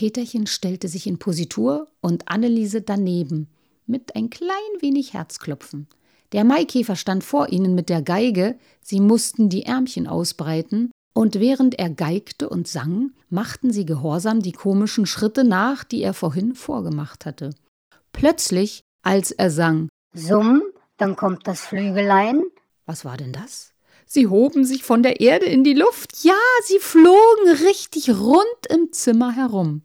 Peterchen 0.00 0.46
stellte 0.46 0.88
sich 0.88 1.06
in 1.06 1.18
Positur 1.18 1.86
und 2.00 2.26
Anneliese 2.26 2.80
daneben, 2.80 3.48
mit 3.84 4.16
ein 4.16 4.30
klein 4.30 4.48
wenig 4.78 5.12
Herzklopfen. 5.12 5.88
Der 6.32 6.42
Maikäfer 6.42 6.96
stand 6.96 7.22
vor 7.22 7.50
ihnen 7.50 7.74
mit 7.74 7.90
der 7.90 8.00
Geige, 8.00 8.58
sie 8.80 8.98
mussten 8.98 9.50
die 9.50 9.64
Ärmchen 9.64 10.06
ausbreiten, 10.06 10.90
und 11.12 11.38
während 11.38 11.78
er 11.78 11.90
geigte 11.90 12.48
und 12.48 12.66
sang, 12.66 13.12
machten 13.28 13.74
sie 13.74 13.84
gehorsam 13.84 14.40
die 14.40 14.52
komischen 14.52 15.04
Schritte 15.04 15.44
nach, 15.44 15.84
die 15.84 16.02
er 16.02 16.14
vorhin 16.14 16.54
vorgemacht 16.54 17.26
hatte. 17.26 17.50
Plötzlich, 18.14 18.80
als 19.02 19.32
er 19.32 19.50
sang 19.50 19.90
Summ, 20.14 20.62
dann 20.96 21.14
kommt 21.14 21.46
das 21.46 21.60
Flügelein. 21.60 22.42
Was 22.86 23.04
war 23.04 23.18
denn 23.18 23.34
das? 23.34 23.74
Sie 24.06 24.28
hoben 24.28 24.64
sich 24.64 24.82
von 24.82 25.02
der 25.02 25.20
Erde 25.20 25.44
in 25.44 25.62
die 25.62 25.74
Luft. 25.74 26.24
Ja, 26.24 26.40
sie 26.64 26.78
flogen 26.78 27.50
richtig 27.66 28.08
rund 28.08 28.66
im 28.70 28.92
Zimmer 28.92 29.32
herum. 29.32 29.82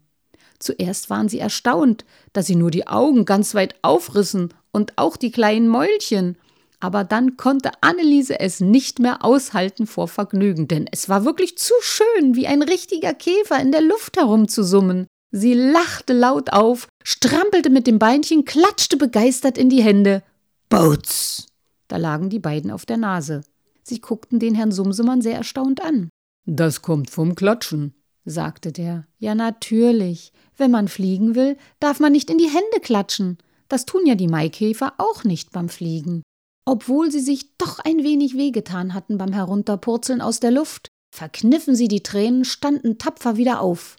Zuerst 0.58 1.10
waren 1.10 1.28
sie 1.28 1.38
erstaunt, 1.38 2.04
dass 2.32 2.46
sie 2.46 2.56
nur 2.56 2.70
die 2.70 2.86
Augen 2.86 3.24
ganz 3.24 3.54
weit 3.54 3.74
aufrissen 3.82 4.54
und 4.72 4.92
auch 4.96 5.16
die 5.16 5.30
kleinen 5.30 5.68
Mäulchen. 5.68 6.36
Aber 6.80 7.04
dann 7.04 7.36
konnte 7.36 7.70
Anneliese 7.80 8.38
es 8.38 8.60
nicht 8.60 8.98
mehr 8.98 9.24
aushalten 9.24 9.86
vor 9.86 10.08
Vergnügen, 10.08 10.68
denn 10.68 10.86
es 10.92 11.08
war 11.08 11.24
wirklich 11.24 11.56
zu 11.56 11.72
schön, 11.80 12.34
wie 12.34 12.46
ein 12.46 12.62
richtiger 12.62 13.14
Käfer 13.14 13.60
in 13.60 13.72
der 13.72 13.80
Luft 13.80 14.16
herumzusummen. 14.16 15.06
Sie 15.30 15.54
lachte 15.54 16.12
laut 16.12 16.52
auf, 16.52 16.88
strampelte 17.02 17.70
mit 17.70 17.86
dem 17.86 17.98
Beinchen, 17.98 18.44
klatschte 18.44 18.96
begeistert 18.96 19.58
in 19.58 19.70
die 19.70 19.82
Hände. 19.82 20.22
Boots! 20.68 21.46
Da 21.88 21.96
lagen 21.96 22.30
die 22.30 22.38
beiden 22.38 22.70
auf 22.70 22.86
der 22.86 22.96
Nase. 22.96 23.42
Sie 23.82 24.00
guckten 24.00 24.38
den 24.38 24.54
Herrn 24.54 24.72
Sumsemann 24.72 25.22
sehr 25.22 25.36
erstaunt 25.36 25.82
an. 25.82 26.10
Das 26.44 26.82
kommt 26.82 27.10
vom 27.10 27.34
Klatschen, 27.34 27.94
sagte 28.24 28.72
der. 28.72 29.06
Ja, 29.18 29.34
natürlich. 29.34 30.32
Wenn 30.56 30.70
man 30.70 30.88
fliegen 30.88 31.34
will, 31.34 31.56
darf 31.80 32.00
man 32.00 32.12
nicht 32.12 32.30
in 32.30 32.38
die 32.38 32.48
Hände 32.48 32.80
klatschen. 32.80 33.38
Das 33.68 33.84
tun 33.84 34.06
ja 34.06 34.14
die 34.14 34.28
Maikäfer 34.28 34.94
auch 34.98 35.24
nicht 35.24 35.52
beim 35.52 35.68
Fliegen. 35.68 36.22
Obwohl 36.64 37.10
sie 37.10 37.20
sich 37.20 37.56
doch 37.58 37.78
ein 37.78 38.02
wenig 38.02 38.36
wehgetan 38.36 38.94
hatten 38.94 39.18
beim 39.18 39.32
Herunterpurzeln 39.32 40.20
aus 40.20 40.40
der 40.40 40.50
Luft, 40.50 40.88
verkniffen 41.14 41.76
sie 41.76 41.88
die 41.88 42.02
Tränen, 42.02 42.44
standen 42.44 42.98
tapfer 42.98 43.36
wieder 43.36 43.60
auf. 43.60 43.96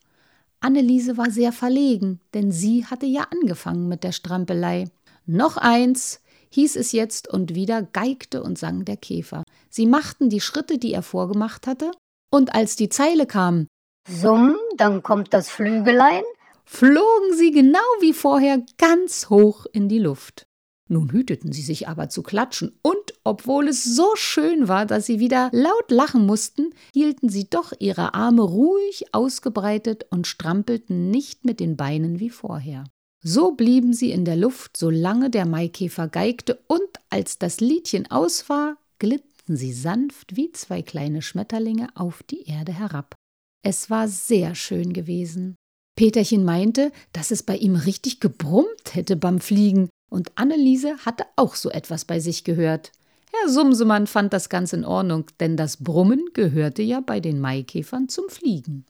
Anneliese 0.59 1.17
war 1.17 1.31
sehr 1.31 1.51
verlegen, 1.51 2.19
denn 2.33 2.51
sie 2.51 2.85
hatte 2.85 3.05
ja 3.05 3.27
angefangen 3.31 3.87
mit 3.87 4.03
der 4.03 4.11
Strampelei. 4.11 4.85
Noch 5.25 5.57
eins, 5.57 6.21
hieß 6.49 6.75
es 6.75 6.91
jetzt, 6.91 7.27
und 7.27 7.53
wieder 7.53 7.83
geigte 7.83 8.41
und 8.41 8.57
sang 8.57 8.83
der 8.83 8.97
Käfer. 8.97 9.43
Sie 9.69 9.85
machten 9.85 10.29
die 10.29 10.41
Schritte, 10.41 10.77
die 10.77 10.93
er 10.93 11.03
vorgemacht 11.03 11.67
hatte, 11.67 11.91
und 12.31 12.55
als 12.55 12.75
die 12.75 12.89
Zeile 12.89 13.27
kam, 13.27 13.67
Summ, 14.09 14.55
dann 14.77 15.03
kommt 15.03 15.33
das 15.33 15.49
Flügelein, 15.49 16.23
flogen 16.67 17.35
sie 17.35 17.51
genau 17.51 17.79
wie 18.01 18.13
vorher 18.13 18.63
ganz 18.77 19.29
hoch 19.29 19.65
in 19.71 19.87
die 19.87 19.99
Luft. 19.99 20.45
Nun 20.89 21.11
hüteten 21.11 21.51
sie 21.51 21.61
sich 21.61 21.87
aber 21.87 22.09
zu 22.09 22.23
klatschen, 22.23 22.77
und 22.81 23.13
obwohl 23.23 23.67
es 23.67 23.83
so 23.83 24.15
schön 24.15 24.67
war, 24.67 24.85
dass 24.85 25.05
sie 25.05 25.19
wieder 25.19 25.49
laut 25.51 25.89
lachen 25.89 26.25
mussten, 26.25 26.73
hielten 26.93 27.29
sie 27.29 27.49
doch 27.49 27.73
ihre 27.79 28.13
Arme 28.13 28.41
ruhig 28.41 29.13
ausgebreitet 29.13 30.05
und 30.11 30.27
strampelten 30.27 31.09
nicht 31.09 31.45
mit 31.45 31.59
den 31.59 31.75
Beinen 31.75 32.19
wie 32.19 32.29
vorher. 32.29 32.85
So 33.23 33.51
blieben 33.51 33.93
sie 33.93 34.11
in 34.11 34.23
der 34.23 34.37
Luft, 34.37 34.77
solange 34.77 35.29
der 35.29 35.45
Maikäfer 35.45 36.07
geigte, 36.07 36.59
und 36.67 36.89
als 37.09 37.39
das 37.39 37.59
Liedchen 37.59 38.11
aus 38.11 38.49
war, 38.49 38.77
glitten 38.99 39.57
sie 39.57 39.73
sanft 39.73 40.35
wie 40.35 40.51
zwei 40.51 40.81
kleine 40.81 41.21
Schmetterlinge 41.21 41.89
auf 41.95 42.23
die 42.23 42.43
Erde 42.47 42.73
herab. 42.73 43.15
Es 43.63 43.89
war 43.89 44.07
sehr 44.07 44.55
schön 44.55 44.93
gewesen. 44.93 45.55
Peterchen 45.97 46.45
meinte, 46.45 46.93
dass 47.11 47.31
es 47.31 47.43
bei 47.43 47.57
ihm 47.57 47.75
richtig 47.75 48.21
gebrummt 48.21 48.93
hätte 48.93 49.17
beim 49.17 49.41
Fliegen, 49.41 49.89
und 50.09 50.31
Anneliese 50.35 50.95
hatte 51.05 51.25
auch 51.35 51.55
so 51.55 51.69
etwas 51.69 52.05
bei 52.05 52.21
sich 52.21 52.45
gehört. 52.45 52.93
Herr 53.33 53.49
Sumsemann 53.49 54.07
fand 54.07 54.31
das 54.31 54.47
ganz 54.47 54.71
in 54.71 54.85
Ordnung, 54.85 55.25
denn 55.41 55.57
das 55.57 55.77
Brummen 55.77 56.29
gehörte 56.33 56.81
ja 56.81 57.01
bei 57.01 57.19
den 57.19 57.41
Maikäfern 57.41 58.07
zum 58.07 58.29
Fliegen. 58.29 58.85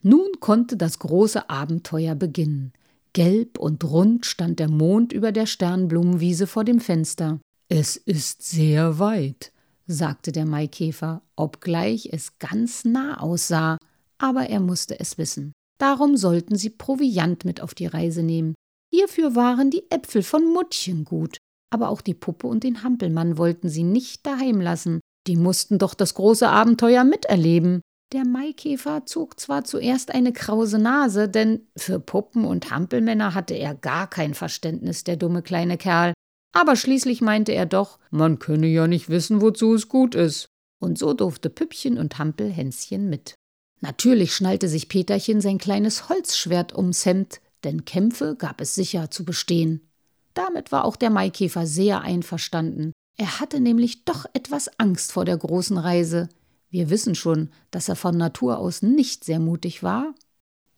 Nun 0.00 0.40
konnte 0.40 0.78
das 0.78 0.98
große 0.98 1.50
Abenteuer 1.50 2.14
beginnen. 2.14 2.72
Gelb 3.12 3.58
und 3.58 3.84
rund 3.84 4.24
stand 4.24 4.58
der 4.58 4.70
Mond 4.70 5.12
über 5.12 5.32
der 5.32 5.46
Sternblumenwiese 5.46 6.46
vor 6.46 6.64
dem 6.64 6.80
Fenster. 6.80 7.40
Es 7.68 7.96
ist 7.96 8.42
sehr 8.42 8.98
weit, 8.98 9.52
sagte 9.86 10.32
der 10.32 10.46
Maikäfer, 10.46 11.22
obgleich 11.36 12.08
es 12.12 12.38
ganz 12.38 12.84
nah 12.84 13.20
aussah, 13.20 13.78
aber 14.16 14.48
er 14.48 14.60
musste 14.60 14.98
es 14.98 15.18
wissen. 15.18 15.52
Darum 15.78 16.16
sollten 16.16 16.56
sie 16.56 16.70
Proviant 16.70 17.44
mit 17.44 17.60
auf 17.60 17.74
die 17.74 17.86
Reise 17.86 18.22
nehmen. 18.22 18.54
Hierfür 18.92 19.34
waren 19.34 19.70
die 19.70 19.90
Äpfel 19.90 20.22
von 20.22 20.52
Muttchen 20.52 21.04
gut, 21.04 21.38
aber 21.70 21.88
auch 21.88 22.00
die 22.00 22.14
Puppe 22.14 22.46
und 22.46 22.62
den 22.62 22.82
Hampelmann 22.82 23.38
wollten 23.38 23.68
sie 23.68 23.82
nicht 23.82 24.26
daheim 24.26 24.60
lassen. 24.60 25.00
Die 25.26 25.36
mussten 25.36 25.78
doch 25.78 25.94
das 25.94 26.14
große 26.14 26.48
Abenteuer 26.48 27.04
miterleben. 27.04 27.80
Der 28.12 28.26
Maikäfer 28.26 29.06
zog 29.06 29.40
zwar 29.40 29.64
zuerst 29.64 30.14
eine 30.14 30.34
krause 30.34 30.78
Nase, 30.78 31.28
denn 31.28 31.66
für 31.76 31.98
Puppen 31.98 32.44
und 32.44 32.70
Hampelmänner 32.70 33.34
hatte 33.34 33.54
er 33.54 33.74
gar 33.74 34.10
kein 34.10 34.34
Verständnis, 34.34 35.04
der 35.04 35.16
dumme 35.16 35.40
kleine 35.40 35.78
Kerl, 35.78 36.12
aber 36.52 36.76
schließlich 36.76 37.22
meinte 37.22 37.52
er 37.52 37.66
doch, 37.66 37.98
man 38.10 38.38
könne 38.38 38.66
ja 38.66 38.86
nicht 38.86 39.08
wissen, 39.08 39.40
wozu 39.40 39.74
es 39.74 39.88
gut 39.88 40.14
ist. 40.14 40.48
Und 40.78 40.98
so 40.98 41.14
durfte 41.14 41.48
Püppchen 41.48 41.98
und 41.98 42.18
Hampelhänschen 42.18 43.08
mit. 43.08 43.34
Natürlich 43.82 44.34
schnallte 44.34 44.68
sich 44.68 44.88
Peterchen 44.88 45.40
sein 45.40 45.58
kleines 45.58 46.08
Holzschwert 46.08 46.74
ums 46.74 47.04
Hemd, 47.04 47.40
denn 47.64 47.84
Kämpfe 47.84 48.36
gab 48.36 48.60
es 48.60 48.76
sicher 48.76 49.10
zu 49.10 49.24
bestehen. 49.24 49.88
Damit 50.34 50.70
war 50.70 50.84
auch 50.84 50.94
der 50.94 51.10
Maikäfer 51.10 51.66
sehr 51.66 52.00
einverstanden. 52.00 52.92
Er 53.18 53.40
hatte 53.40 53.60
nämlich 53.60 54.04
doch 54.04 54.24
etwas 54.34 54.78
Angst 54.78 55.10
vor 55.10 55.24
der 55.24 55.36
großen 55.36 55.76
Reise. 55.76 56.28
Wir 56.70 56.90
wissen 56.90 57.16
schon, 57.16 57.50
dass 57.72 57.88
er 57.88 57.96
von 57.96 58.16
Natur 58.16 58.58
aus 58.58 58.82
nicht 58.82 59.24
sehr 59.24 59.40
mutig 59.40 59.82
war. 59.82 60.14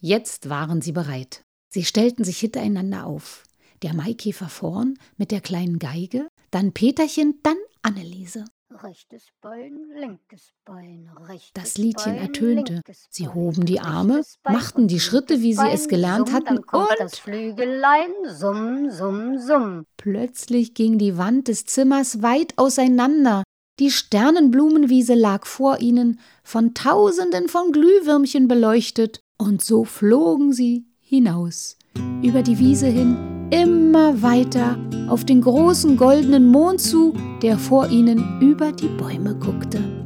Jetzt 0.01 0.49
waren 0.49 0.81
sie 0.81 0.93
bereit. 0.93 1.43
Sie 1.69 1.85
stellten 1.85 2.25
sich 2.25 2.38
hintereinander 2.38 3.07
auf. 3.07 3.45
Der 3.83 3.93
Maikäfer 3.93 4.49
vorn 4.49 4.99
mit 5.19 5.31
der 5.31 5.43
kleinen 5.43 5.79
Geige, 5.79 6.27
dann 6.51 6.73
Peterchen, 6.73 7.38
dann 7.43 7.57
Anneliese. 7.83 8.47
Rechtes 8.82 9.28
Bein, 9.40 9.78
linkes 9.96 10.52
Bein, 10.64 11.08
rechtes 11.28 11.52
Das 11.54 11.78
Liedchen 11.78 12.14
Bein, 12.14 12.22
ertönte. 12.22 12.80
Sie 13.08 13.28
hoben 13.28 13.66
die 13.66 13.78
Arme, 13.78 14.22
machten 14.42 14.88
die 14.88 14.98
Schritte, 14.98 15.42
wie 15.42 15.54
sie 15.54 15.68
es 15.68 15.87
gelernt 15.87 16.32
hatten, 16.32 16.56
summ, 16.56 16.66
kommt 16.66 16.90
und 16.90 16.98
das 16.98 17.18
Flügelein, 17.18 18.10
summ, 18.26 18.90
summ, 18.90 19.38
summ. 19.38 19.87
Plötzlich 19.96 20.74
ging 20.74 20.98
die 20.98 21.16
Wand 21.16 21.46
des 21.46 21.66
Zimmers 21.66 22.22
weit 22.22 22.54
auseinander. 22.58 23.44
Die 23.78 23.92
Sternenblumenwiese 23.92 25.14
lag 25.14 25.46
vor 25.46 25.78
ihnen, 25.78 26.18
von 26.42 26.74
tausenden 26.74 27.48
von 27.48 27.70
Glühwürmchen 27.70 28.48
beleuchtet, 28.48 29.20
und 29.38 29.62
so 29.62 29.84
flogen 29.84 30.52
sie 30.52 30.87
hinaus, 30.98 31.76
über 32.22 32.42
die 32.42 32.58
Wiese 32.58 32.87
hin, 32.87 33.34
immer 33.50 34.22
weiter 34.22 34.76
auf 35.09 35.24
den 35.24 35.40
großen 35.40 35.96
goldenen 35.96 36.46
Mond 36.46 36.80
zu, 36.80 37.14
der 37.42 37.59
vor 37.59 37.88
ihnen 37.88 38.40
über 38.40 38.72
die 38.72 38.88
Bäume 38.88 39.35
guckte. 39.35 40.04